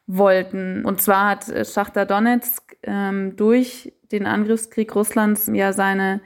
wollten. 0.07 0.85
Und 0.85 1.01
zwar 1.01 1.29
hat 1.29 1.49
äh, 1.49 1.65
Schachter 1.65 2.05
Donetsk 2.05 2.77
ähm, 2.83 3.35
durch 3.35 3.93
den 4.11 4.25
Angriffskrieg 4.25 4.93
Russlands 4.95 5.49
ja 5.51 5.73
seine, 5.73 6.21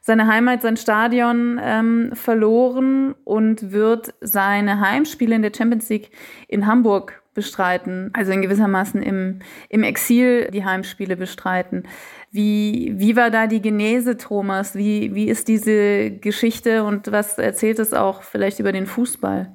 seine 0.00 0.26
Heimat, 0.26 0.62
sein 0.62 0.76
Stadion 0.76 1.60
ähm, 1.62 2.10
verloren 2.14 3.14
und 3.24 3.72
wird 3.72 4.14
seine 4.20 4.80
Heimspiele 4.80 5.34
in 5.34 5.42
der 5.42 5.52
Champions 5.56 5.88
League 5.88 6.10
in 6.48 6.66
Hamburg 6.66 7.22
bestreiten, 7.32 8.10
also 8.12 8.30
in 8.30 8.42
gewissermaßen 8.42 9.02
im, 9.02 9.40
im 9.68 9.82
Exil 9.82 10.50
die 10.52 10.64
Heimspiele 10.64 11.16
bestreiten. 11.16 11.88
Wie, 12.34 12.92
wie 12.98 13.14
war 13.14 13.30
da 13.30 13.46
die 13.46 13.62
Genese, 13.62 14.16
Thomas? 14.16 14.74
Wie, 14.74 15.14
wie 15.14 15.28
ist 15.28 15.46
diese 15.46 16.10
Geschichte 16.10 16.82
und 16.82 17.12
was 17.12 17.38
erzählt 17.38 17.78
es 17.78 17.92
auch 17.94 18.24
vielleicht 18.24 18.58
über 18.58 18.72
den 18.72 18.86
Fußball? 18.86 19.54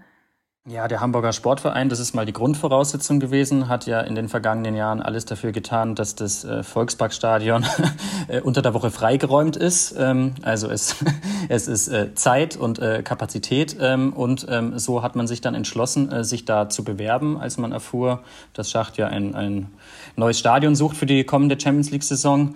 Ja, 0.71 0.87
der 0.87 0.99
Hamburger 1.01 1.33
Sportverein, 1.33 1.89
das 1.89 1.99
ist 1.99 2.13
mal 2.13 2.27
die 2.27 2.33
Grundvoraussetzung 2.33 3.19
gewesen, 3.19 3.69
hat 3.69 3.87
ja 3.87 4.01
in 4.01 4.13
den 4.13 4.29
vergangenen 4.29 4.75
Jahren 4.75 5.01
alles 5.01 5.25
dafür 5.25 5.51
getan, 5.51 5.95
dass 5.95 6.13
das 6.13 6.43
äh, 6.43 6.61
Volksparkstadion 6.61 7.65
äh, 8.27 8.39
unter 8.41 8.61
der 8.61 8.75
Woche 8.75 8.91
freigeräumt 8.91 9.57
ist. 9.57 9.95
Ähm, 9.97 10.35
also 10.43 10.69
es, 10.69 10.97
es 11.49 11.67
ist 11.67 11.87
äh, 11.87 12.13
Zeit 12.13 12.55
und 12.55 12.79
Kapazität 12.79 13.77
ähm, 13.81 14.13
und 14.13 14.45
ähm, 14.47 14.77
so 14.77 15.01
hat 15.01 15.15
man 15.15 15.25
sich 15.25 15.41
dann 15.41 15.55
entschlossen, 15.55 16.23
sich 16.23 16.45
da 16.45 16.69
zu 16.69 16.83
bewerben, 16.83 17.39
als 17.39 17.57
man 17.57 17.71
erfuhr, 17.71 18.21
dass 18.53 18.69
Schacht 18.69 18.97
ja 18.97 19.07
ein, 19.07 19.33
ein 19.33 19.71
neues 20.17 20.37
Stadion 20.37 20.75
sucht 20.75 20.97
für 20.97 21.07
die 21.07 21.23
kommende 21.23 21.59
Champions 21.59 21.89
League-Saison. 21.89 22.53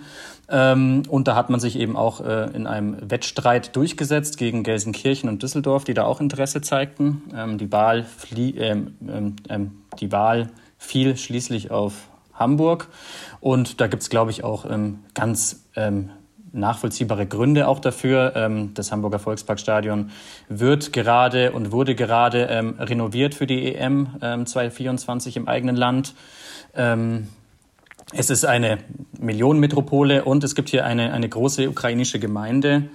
Ähm, 0.49 1.03
und 1.08 1.27
da 1.27 1.36
hat 1.36 1.49
man 1.49 1.60
sich 1.60 1.79
eben 1.79 1.95
auch 1.95 2.21
äh, 2.21 2.49
in 2.53 2.67
einem 2.67 2.97
Wettstreit 3.10 3.75
durchgesetzt 3.75 4.38
gegen 4.38 4.63
Gelsenkirchen 4.63 5.29
und 5.29 5.41
Düsseldorf, 5.41 5.84
die 5.86 5.93
da 5.93 6.03
auch 6.03 6.19
Interesse 6.19 6.62
zeigten. 6.62 7.23
Ähm, 7.36 7.58
die, 7.58 7.71
Wahl 7.71 8.06
ähm, 8.36 8.95
ähm, 9.49 9.71
die 9.99 10.12
Wahl 10.12 10.49
fiel 10.77 11.15
schließlich 11.15 11.71
auf 11.71 11.93
Hamburg. 12.34 12.89
Und 13.39 13.79
da 13.79 13.88
gibt 13.88 14.03
es, 14.03 14.10
glaube 14.10 14.32
ich, 14.32 14.43
auch 14.43 14.65
ganz 15.13 15.65
nachvollziehbare 16.51 17.27
Gründe 17.27 17.67
auch 17.67 17.79
dafür. 17.79 18.71
das 18.73 18.91
Hamburger 18.91 19.19
Volksparkstadion 19.19 20.10
wird 20.49 20.91
gerade 20.93 21.51
und 21.51 21.71
wurde 21.71 21.93
gerade 21.93 22.73
renoviert 22.79 23.36
für 23.36 23.45
die 23.45 23.75
EM 23.75 24.08
2024 24.19 25.38
im 25.38 25.47
eigenen 25.47 25.75
Land. 25.75 26.15
Es 28.11 28.29
ist 28.29 28.45
eine 28.45 28.79
Millionenmetropole 29.19 30.25
und 30.25 30.43
es 30.43 30.55
gibt 30.55 30.69
hier 30.69 30.85
eine, 30.85 31.13
eine 31.13 31.29
große 31.29 31.69
ukrainische 31.69 32.19
Gemeinde. 32.19 32.89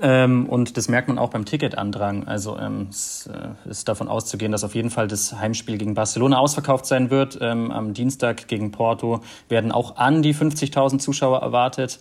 Ähm, 0.00 0.48
und 0.48 0.76
das 0.76 0.88
merkt 0.88 1.08
man 1.08 1.18
auch 1.18 1.30
beim 1.30 1.44
Ticketandrang. 1.44 2.26
Also 2.26 2.58
ähm, 2.58 2.88
es 2.90 3.28
äh, 3.32 3.68
ist 3.68 3.88
davon 3.88 4.08
auszugehen, 4.08 4.52
dass 4.52 4.64
auf 4.64 4.74
jeden 4.74 4.90
Fall 4.90 5.08
das 5.08 5.38
Heimspiel 5.38 5.78
gegen 5.78 5.94
Barcelona 5.94 6.38
ausverkauft 6.38 6.86
sein 6.86 7.10
wird. 7.10 7.38
Ähm, 7.40 7.70
am 7.70 7.92
Dienstag 7.92 8.48
gegen 8.48 8.70
Porto 8.70 9.20
werden 9.48 9.72
auch 9.72 9.96
an 9.96 10.22
die 10.22 10.34
50.000 10.34 10.98
Zuschauer 10.98 11.40
erwartet. 11.40 11.98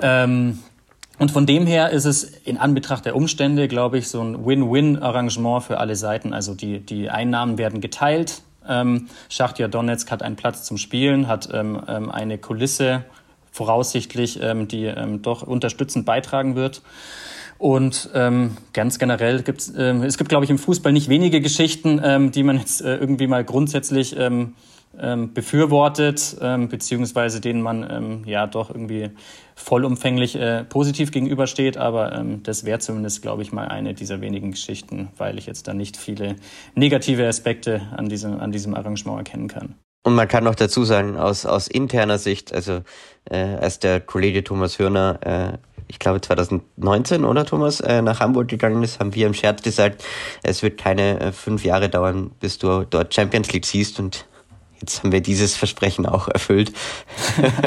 Ähm, 0.00 0.60
und 1.18 1.30
von 1.30 1.46
dem 1.46 1.66
her 1.66 1.90
ist 1.90 2.04
es 2.04 2.24
in 2.24 2.58
Anbetracht 2.58 3.06
der 3.06 3.16
Umstände, 3.16 3.68
glaube 3.68 3.98
ich, 3.98 4.08
so 4.08 4.20
ein 4.20 4.44
Win-Win-Arrangement 4.44 5.64
für 5.64 5.78
alle 5.78 5.96
Seiten. 5.96 6.32
Also 6.32 6.54
die, 6.54 6.80
die 6.80 7.10
Einnahmen 7.10 7.58
werden 7.58 7.80
geteilt. 7.80 8.42
Ähm, 8.68 9.08
Schachtja 9.28 9.68
Donetsk 9.68 10.10
hat 10.10 10.22
einen 10.22 10.36
Platz 10.36 10.64
zum 10.64 10.78
Spielen, 10.78 11.28
hat 11.28 11.48
ähm, 11.52 11.80
ähm, 11.88 12.10
eine 12.10 12.38
Kulisse 12.38 13.04
voraussichtlich, 13.50 14.40
ähm, 14.42 14.68
die 14.68 14.84
ähm, 14.84 15.22
doch 15.22 15.42
unterstützend 15.42 16.04
beitragen 16.04 16.56
wird. 16.56 16.82
Und 17.58 18.10
ähm, 18.14 18.56
ganz 18.74 18.98
generell 18.98 19.42
gibt 19.42 19.62
es, 19.62 19.72
ähm, 19.76 20.02
es 20.02 20.18
gibt, 20.18 20.28
glaube 20.28 20.44
ich, 20.44 20.50
im 20.50 20.58
Fußball 20.58 20.92
nicht 20.92 21.08
wenige 21.08 21.40
Geschichten, 21.40 22.00
ähm, 22.04 22.30
die 22.30 22.42
man 22.42 22.58
jetzt 22.58 22.82
äh, 22.82 22.96
irgendwie 22.96 23.26
mal 23.26 23.44
grundsätzlich 23.44 24.14
ähm, 24.18 24.54
ähm, 25.00 25.32
befürwortet, 25.32 26.36
ähm, 26.40 26.68
beziehungsweise 26.68 27.40
denen 27.40 27.62
man 27.62 27.86
ähm, 27.90 28.22
ja 28.26 28.46
doch 28.46 28.70
irgendwie 28.70 29.10
vollumfänglich 29.54 30.36
äh, 30.36 30.64
positiv 30.64 31.10
gegenübersteht. 31.10 31.76
Aber 31.76 32.12
ähm, 32.12 32.42
das 32.42 32.64
wäre 32.64 32.78
zumindest, 32.78 33.22
glaube 33.22 33.42
ich, 33.42 33.52
mal 33.52 33.68
eine 33.68 33.94
dieser 33.94 34.20
wenigen 34.20 34.52
Geschichten, 34.52 35.08
weil 35.16 35.38
ich 35.38 35.46
jetzt 35.46 35.68
da 35.68 35.74
nicht 35.74 35.96
viele 35.96 36.36
negative 36.74 37.26
Aspekte 37.26 37.82
an 37.96 38.08
diesem, 38.08 38.40
an 38.40 38.52
diesem 38.52 38.74
Arrangement 38.74 39.18
erkennen 39.18 39.48
kann. 39.48 39.74
Und 40.06 40.14
man 40.14 40.28
kann 40.28 40.44
noch 40.44 40.54
dazu 40.54 40.84
sagen, 40.84 41.16
aus, 41.16 41.46
aus 41.46 41.66
interner 41.66 42.18
Sicht, 42.18 42.54
also 42.54 42.82
äh, 43.28 43.38
als 43.38 43.80
der 43.80 44.00
Kollege 44.00 44.44
Thomas 44.44 44.78
Hörner, 44.78 45.18
äh, 45.22 45.58
ich 45.88 45.98
glaube 45.98 46.20
2019, 46.20 47.24
oder 47.24 47.44
Thomas, 47.44 47.80
äh, 47.80 48.02
nach 48.02 48.20
Hamburg 48.20 48.46
gegangen 48.46 48.84
ist, 48.84 49.00
haben 49.00 49.16
wir 49.16 49.26
im 49.26 49.34
Scherz 49.34 49.62
gesagt, 49.62 50.04
es 50.44 50.62
wird 50.62 50.78
keine 50.78 51.18
äh, 51.18 51.32
fünf 51.32 51.64
Jahre 51.64 51.88
dauern, 51.88 52.30
bis 52.38 52.58
du 52.58 52.84
dort 52.88 53.14
Champions 53.14 53.52
League 53.52 53.66
siehst 53.66 53.98
und 53.98 54.26
jetzt 54.80 55.02
haben 55.02 55.12
wir 55.12 55.20
dieses 55.20 55.56
Versprechen 55.56 56.06
auch 56.06 56.28
erfüllt. 56.28 56.72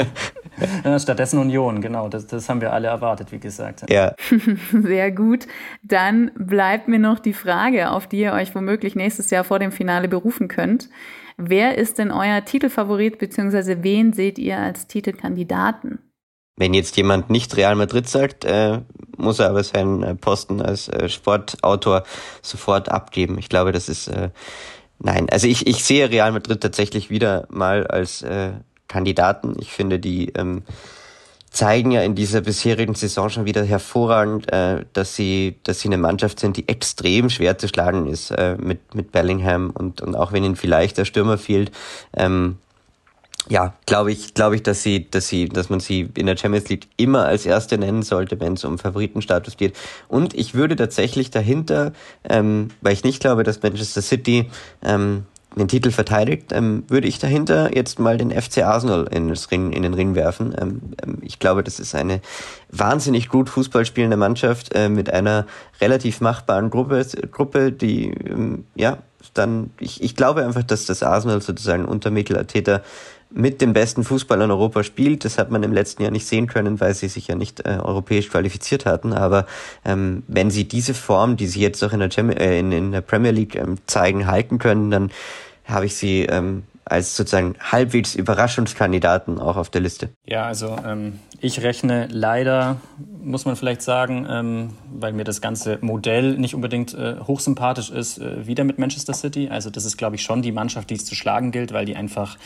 Stattdessen 0.98 1.38
Union, 1.38 1.80
genau. 1.80 2.08
Das, 2.08 2.26
das 2.26 2.48
haben 2.48 2.60
wir 2.60 2.72
alle 2.72 2.88
erwartet, 2.88 3.32
wie 3.32 3.38
gesagt. 3.38 3.88
Ja. 3.90 4.14
Sehr 4.72 5.10
gut. 5.10 5.46
Dann 5.82 6.30
bleibt 6.34 6.88
mir 6.88 6.98
noch 6.98 7.18
die 7.18 7.32
Frage, 7.32 7.90
auf 7.90 8.06
die 8.06 8.20
ihr 8.20 8.32
euch 8.32 8.54
womöglich 8.54 8.94
nächstes 8.94 9.30
Jahr 9.30 9.44
vor 9.44 9.58
dem 9.58 9.72
Finale 9.72 10.08
berufen 10.08 10.48
könnt. 10.48 10.88
Wer 11.36 11.78
ist 11.78 11.98
denn 11.98 12.10
euer 12.10 12.44
Titelfavorit, 12.44 13.18
beziehungsweise 13.18 13.82
wen 13.82 14.12
seht 14.12 14.38
ihr 14.38 14.58
als 14.58 14.86
Titelkandidaten? 14.86 15.98
Wenn 16.56 16.74
jetzt 16.74 16.98
jemand 16.98 17.30
nicht 17.30 17.56
Real 17.56 17.74
Madrid 17.74 18.06
sagt, 18.06 18.44
äh, 18.44 18.80
muss 19.16 19.38
er 19.38 19.48
aber 19.48 19.64
seinen 19.64 20.02
äh, 20.02 20.14
Posten 20.14 20.60
als 20.60 20.88
äh, 20.88 21.08
Sportautor 21.08 22.02
sofort 22.42 22.90
abgeben. 22.90 23.38
Ich 23.38 23.48
glaube, 23.48 23.72
das 23.72 23.88
ist 23.88 24.08
äh, 24.08 24.28
nein. 25.00 25.28
Also 25.30 25.46
ich, 25.46 25.66
ich 25.66 25.84
sehe 25.84 26.10
Real 26.10 26.32
Madrid 26.32 26.60
tatsächlich 26.60 27.10
wieder 27.10 27.46
mal 27.50 27.86
als 27.86 28.22
äh, 28.22 28.52
Kandidaten. 28.88 29.56
Ich 29.58 29.72
finde, 29.72 29.98
die 29.98 30.28
ähm, 30.34 30.62
zeigen 31.50 31.90
ja 31.90 32.02
in 32.02 32.14
dieser 32.14 32.40
bisherigen 32.40 32.94
Saison 32.94 33.28
schon 33.28 33.44
wieder 33.44 33.64
hervorragend, 33.64 34.52
äh, 34.52 34.84
dass 34.92 35.16
sie, 35.16 35.56
dass 35.64 35.80
sie 35.80 35.88
eine 35.88 35.98
Mannschaft 35.98 36.38
sind, 36.38 36.56
die 36.56 36.68
extrem 36.68 37.28
schwer 37.28 37.58
zu 37.58 37.68
schlagen 37.68 38.06
ist 38.06 38.30
äh, 38.30 38.56
mit 38.58 38.94
mit 38.94 39.12
Bellingham 39.12 39.70
und 39.70 40.00
und 40.00 40.14
auch 40.14 40.32
wenn 40.32 40.44
ihnen 40.44 40.56
vielleicht 40.56 40.98
der 40.98 41.04
Stürmer 41.04 41.38
fehlt. 41.38 41.72
Ähm, 42.16 42.58
ja, 43.48 43.74
glaube 43.86 44.12
ich, 44.12 44.34
glaube 44.34 44.56
ich, 44.56 44.62
dass 44.62 44.82
sie, 44.82 45.10
dass 45.10 45.28
sie, 45.28 45.48
dass 45.48 45.70
man 45.70 45.80
sie 45.80 46.10
in 46.14 46.26
der 46.26 46.36
Champions 46.36 46.68
League 46.68 46.88
immer 46.96 47.24
als 47.24 47.46
erste 47.46 47.78
nennen 47.78 48.02
sollte, 48.02 48.38
wenn 48.38 48.52
es 48.52 48.64
um 48.64 48.78
Favoritenstatus 48.78 49.56
geht. 49.56 49.76
Und 50.08 50.34
ich 50.34 50.54
würde 50.54 50.76
tatsächlich 50.76 51.30
dahinter, 51.30 51.92
ähm, 52.24 52.68
weil 52.80 52.92
ich 52.92 53.02
nicht 53.02 53.20
glaube, 53.20 53.42
dass 53.42 53.62
Manchester 53.62 54.02
City 54.02 54.50
ähm, 54.84 55.24
den 55.56 55.68
Titel 55.68 55.90
verteidigt, 55.90 56.52
ähm, 56.52 56.84
würde 56.88 57.08
ich 57.08 57.18
dahinter 57.18 57.74
jetzt 57.74 57.98
mal 57.98 58.16
den 58.16 58.30
FC 58.30 58.58
Arsenal 58.58 59.08
in, 59.10 59.28
das 59.28 59.50
Ring, 59.50 59.72
in 59.72 59.82
den 59.82 59.94
Ring 59.94 60.14
werfen. 60.14 60.54
Ähm, 60.60 60.80
ähm, 61.02 61.18
ich 61.22 61.38
glaube, 61.38 61.64
das 61.64 61.80
ist 61.80 61.94
eine 61.94 62.20
wahnsinnig 62.70 63.28
gut 63.28 63.48
Fußball 63.48 63.84
spielende 63.84 64.16
Mannschaft 64.16 64.74
äh, 64.74 64.88
mit 64.88 65.12
einer 65.12 65.46
relativ 65.80 66.20
machbaren 66.20 66.70
Gruppe, 66.70 67.04
Gruppe 67.32 67.72
die, 67.72 68.10
ähm, 68.10 68.64
ja, 68.76 68.98
dann, 69.34 69.70
ich, 69.78 70.02
ich 70.02 70.16
glaube 70.16 70.44
einfach, 70.44 70.62
dass 70.62 70.86
das 70.86 71.02
Arsenal 71.02 71.42
sozusagen 71.42 71.84
unter 71.84 72.10
Mikel 72.10 72.36
Arteta 72.36 72.82
mit 73.32 73.60
dem 73.60 73.72
besten 73.72 74.04
Fußball 74.04 74.40
in 74.40 74.50
Europa 74.50 74.82
spielt. 74.82 75.24
Das 75.24 75.38
hat 75.38 75.50
man 75.50 75.62
im 75.62 75.72
letzten 75.72 76.02
Jahr 76.02 76.10
nicht 76.10 76.26
sehen 76.26 76.46
können, 76.46 76.80
weil 76.80 76.94
sie 76.94 77.08
sich 77.08 77.28
ja 77.28 77.34
nicht 77.34 77.60
äh, 77.60 77.78
europäisch 77.80 78.28
qualifiziert 78.28 78.86
hatten. 78.86 79.12
Aber 79.12 79.46
ähm, 79.84 80.22
wenn 80.26 80.50
sie 80.50 80.66
diese 80.66 80.94
Form, 80.94 81.36
die 81.36 81.46
sie 81.46 81.60
jetzt 81.60 81.82
auch 81.84 81.92
in 81.92 82.00
der, 82.00 82.08
Gem 82.08 82.30
äh, 82.30 82.58
in, 82.58 82.72
in 82.72 82.92
der 82.92 83.00
Premier 83.00 83.30
League 83.30 83.54
ähm, 83.54 83.78
zeigen, 83.86 84.26
halten 84.26 84.58
können, 84.58 84.90
dann 84.90 85.10
habe 85.64 85.86
ich 85.86 85.94
sie 85.94 86.22
ähm, 86.22 86.64
als 86.84 87.16
sozusagen 87.16 87.54
halbwegs 87.60 88.14
Überraschungskandidaten 88.14 89.38
auch 89.38 89.56
auf 89.56 89.70
der 89.70 89.80
Liste. 89.80 90.10
Ja, 90.26 90.46
also 90.46 90.76
ähm, 90.84 91.20
ich 91.40 91.62
rechne 91.62 92.08
leider, 92.10 92.80
muss 93.22 93.44
man 93.44 93.56
vielleicht 93.56 93.82
sagen, 93.82 94.26
ähm, 94.28 94.70
weil 94.92 95.12
mir 95.12 95.24
das 95.24 95.40
ganze 95.40 95.78
Modell 95.80 96.36
nicht 96.38 96.54
unbedingt 96.54 96.94
äh, 96.94 97.16
hochsympathisch 97.26 97.90
ist, 97.90 98.18
äh, 98.18 98.46
wieder 98.46 98.64
mit 98.64 98.78
Manchester 98.78 99.14
City. 99.14 99.48
Also 99.48 99.70
das 99.70 99.84
ist, 99.84 99.96
glaube 99.96 100.16
ich, 100.16 100.22
schon 100.22 100.42
die 100.42 100.52
Mannschaft, 100.52 100.90
die 100.90 100.94
es 100.94 101.04
zu 101.04 101.14
schlagen 101.14 101.52
gilt, 101.52 101.72
weil 101.72 101.84
die 101.84 101.96
einfach 101.96 102.38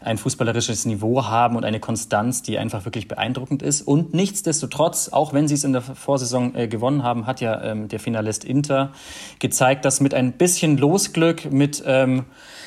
ein 0.00 0.18
fußballerisches 0.18 0.86
Niveau 0.86 1.26
haben 1.26 1.56
und 1.56 1.64
eine 1.64 1.80
Konstanz, 1.80 2.42
die 2.42 2.58
einfach 2.58 2.84
wirklich 2.84 3.08
beeindruckend 3.08 3.62
ist. 3.62 3.82
Und 3.82 4.14
nichtsdestotrotz, 4.14 5.08
auch 5.08 5.32
wenn 5.32 5.48
sie 5.48 5.54
es 5.54 5.64
in 5.64 5.72
der 5.72 5.82
Vorsaison 5.82 6.54
äh, 6.54 6.68
gewonnen 6.68 7.02
haben, 7.02 7.26
hat 7.26 7.40
ja 7.40 7.62
ähm, 7.62 7.88
der 7.88 8.00
Finalist 8.00 8.44
Inter 8.44 8.92
gezeigt, 9.38 9.84
dass 9.84 10.00
mit 10.00 10.14
ein 10.14 10.32
bisschen 10.32 10.78
Losglück, 10.78 11.50
mit 11.50 11.82
ähm, 11.86 12.24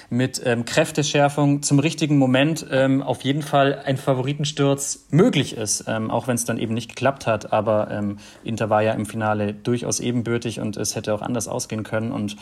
mit 0.10 0.42
ähm, 0.46 0.66
Kräfteschärfung 0.66 1.62
zum 1.62 1.80
richtigen 1.80 2.18
Moment 2.18 2.66
ähm, 2.72 3.02
auf 3.02 3.24
jeden 3.24 3.42
Fall 3.42 3.82
ein 3.86 3.98
Favoritensturz 3.98 5.08
möglich 5.10 5.58
ist, 5.58 5.86
ähm, 5.88 6.12
auch 6.12 6.28
wenn 6.28 6.36
es 6.36 6.46
dann 6.46 6.58
eben 6.58 6.74
nicht 6.74 6.90
geklappt 6.90 7.28
hat. 7.28 7.54
Aber 7.54 7.90
ähm, 7.92 8.18
Inter 8.44 8.70
war 8.70 8.82
ja 8.82 8.94
im 8.94 9.06
Finale 9.06 9.54
durchaus 9.54 10.00
ebenbürtig 10.00 10.60
und 10.60 10.78
es 10.78 10.96
hätte 10.96 11.14
auch 11.14 11.22
anders 11.22 11.48
ausgehen 11.48 11.84
können. 11.84 12.12
Und 12.12 12.36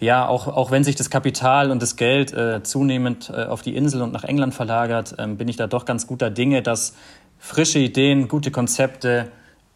ja, 0.00 0.26
auch, 0.26 0.48
auch 0.48 0.70
wenn 0.70 0.84
sich 0.84 0.96
das 0.96 1.10
Kapital 1.10 1.70
und 1.70 1.82
das 1.82 1.96
Geld 1.96 2.32
äh, 2.32 2.62
zunehmend 2.62 3.30
äh, 3.30 3.44
auf 3.44 3.62
die 3.62 3.76
Insel 3.76 4.02
und 4.02 4.12
nach 4.12 4.24
England 4.24 4.54
verlagert, 4.54 5.14
äh, 5.18 5.26
bin 5.26 5.48
ich 5.48 5.56
da 5.56 5.66
doch 5.66 5.84
ganz 5.84 6.06
guter 6.06 6.30
Dinge, 6.30 6.62
dass 6.62 6.94
frische 7.38 7.78
Ideen, 7.78 8.28
gute 8.28 8.50
Konzepte 8.50 9.30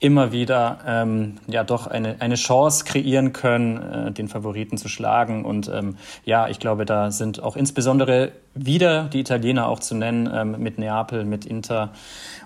immer 0.05 0.33
wieder 0.33 0.81
ähm, 0.87 1.37
ja 1.47 1.65
doch 1.65 1.87
eine, 1.87 2.17
eine 2.21 2.35
Chance 2.35 2.85
kreieren 2.85 3.33
können, 3.33 3.79
äh, 3.79 4.13
den 4.13 4.29
Favoriten 4.29 4.77
zu 4.77 4.89
schlagen. 4.89 5.47
Und 5.47 5.71
ähm, 5.73 5.97
ja, 6.27 6.47
ich 6.47 6.59
glaube, 6.59 6.85
da 6.85 7.11
sind 7.11 7.43
auch 7.43 7.57
insbesondere 7.57 8.33
wieder 8.53 9.05
die 9.05 9.21
Italiener 9.21 9.67
auch 9.67 9.81
zu 9.81 9.95
nennen, 9.95 10.29
ähm, 10.31 10.57
mit 10.59 10.79
Neapel, 10.79 11.25
mit 11.25 11.47
Inter 11.47 11.93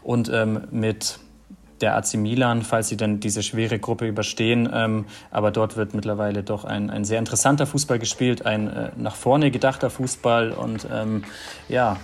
und 0.05 0.31
ähm, 0.33 0.69
mit 0.71 1.19
der 1.81 1.97
AC 1.97 2.15
Milan, 2.15 2.63
falls 2.63 2.89
sie 2.89 2.97
dann 2.97 3.19
diese 3.19 3.43
schwere 3.43 3.81
Gruppe 3.81 4.07
überstehen. 4.07 4.69
Ähm, 4.73 5.07
aber 5.33 5.51
dort 5.51 5.77
wird 5.77 5.95
mittlerweile 5.95 6.45
doch 6.45 6.65
ein, 6.65 6.91
ein 6.91 7.05
sehr 7.05 7.19
interessanter 7.19 7.67
Fußball 7.67 7.99
gespielt, 7.99 8.47
ein 8.47 8.69
äh, 8.69 8.91
nach 8.97 9.17
vorne 9.17 9.51
gedachter 9.51 9.91
Fußball. 9.91 10.53
Und 10.53 10.87
ähm, 10.93 11.25
ja, 11.69 11.97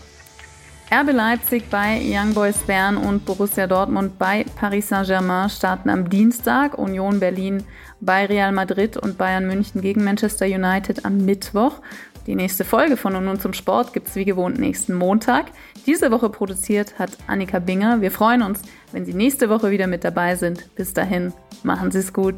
RB 0.91 1.13
Leipzig 1.13 1.71
bei 1.71 2.01
Young 2.05 2.35
Boys 2.35 2.59
Bern 2.59 2.97
und 2.97 3.25
Borussia 3.25 3.67
Dortmund 3.67 4.19
bei 4.19 4.45
Paris 4.57 4.89
Saint-Germain 4.89 5.49
starten 5.49 5.89
am 5.89 6.11
Dienstag, 6.11 6.79
Union 6.79 7.21
Berlin 7.21 7.65
bei 8.01 8.27
Real 8.27 8.53
Madrid 8.53 8.97
und 8.97 9.17
Bayern 9.17 9.47
München 9.47 9.81
gegen 9.81 10.05
Manchester 10.05 10.47
United 10.47 11.05
am 11.05 11.25
Mittwoch. 11.25 11.81
Die 12.27 12.35
nächste 12.35 12.65
Folge 12.65 12.97
von 12.97 13.17
Und 13.17 13.25
nun 13.25 13.41
zum 13.41 13.55
Sport 13.55 13.93
gibt 13.93 14.09
es 14.09 14.17
wie 14.17 14.25
gewohnt 14.25 14.59
nächsten 14.59 14.95
Montag. 14.95 15.47
Diese 15.87 16.11
Woche 16.11 16.29
produziert 16.29 16.99
hat 16.99 17.11
Annika 17.27 17.59
Binger. 17.59 18.01
Wir 18.01 18.11
freuen 18.11 18.43
uns, 18.43 18.61
wenn 18.93 19.05
Sie 19.05 19.15
nächste 19.15 19.49
Woche 19.49 19.71
wieder 19.71 19.87
mit 19.87 20.05
dabei 20.05 20.37
sind. 20.37 20.75
Bis 20.75 20.95
dahin, 20.95 21.33
machen 21.63 21.91
Sie 21.91 21.99
es 21.99 22.13
gut. 22.13 22.37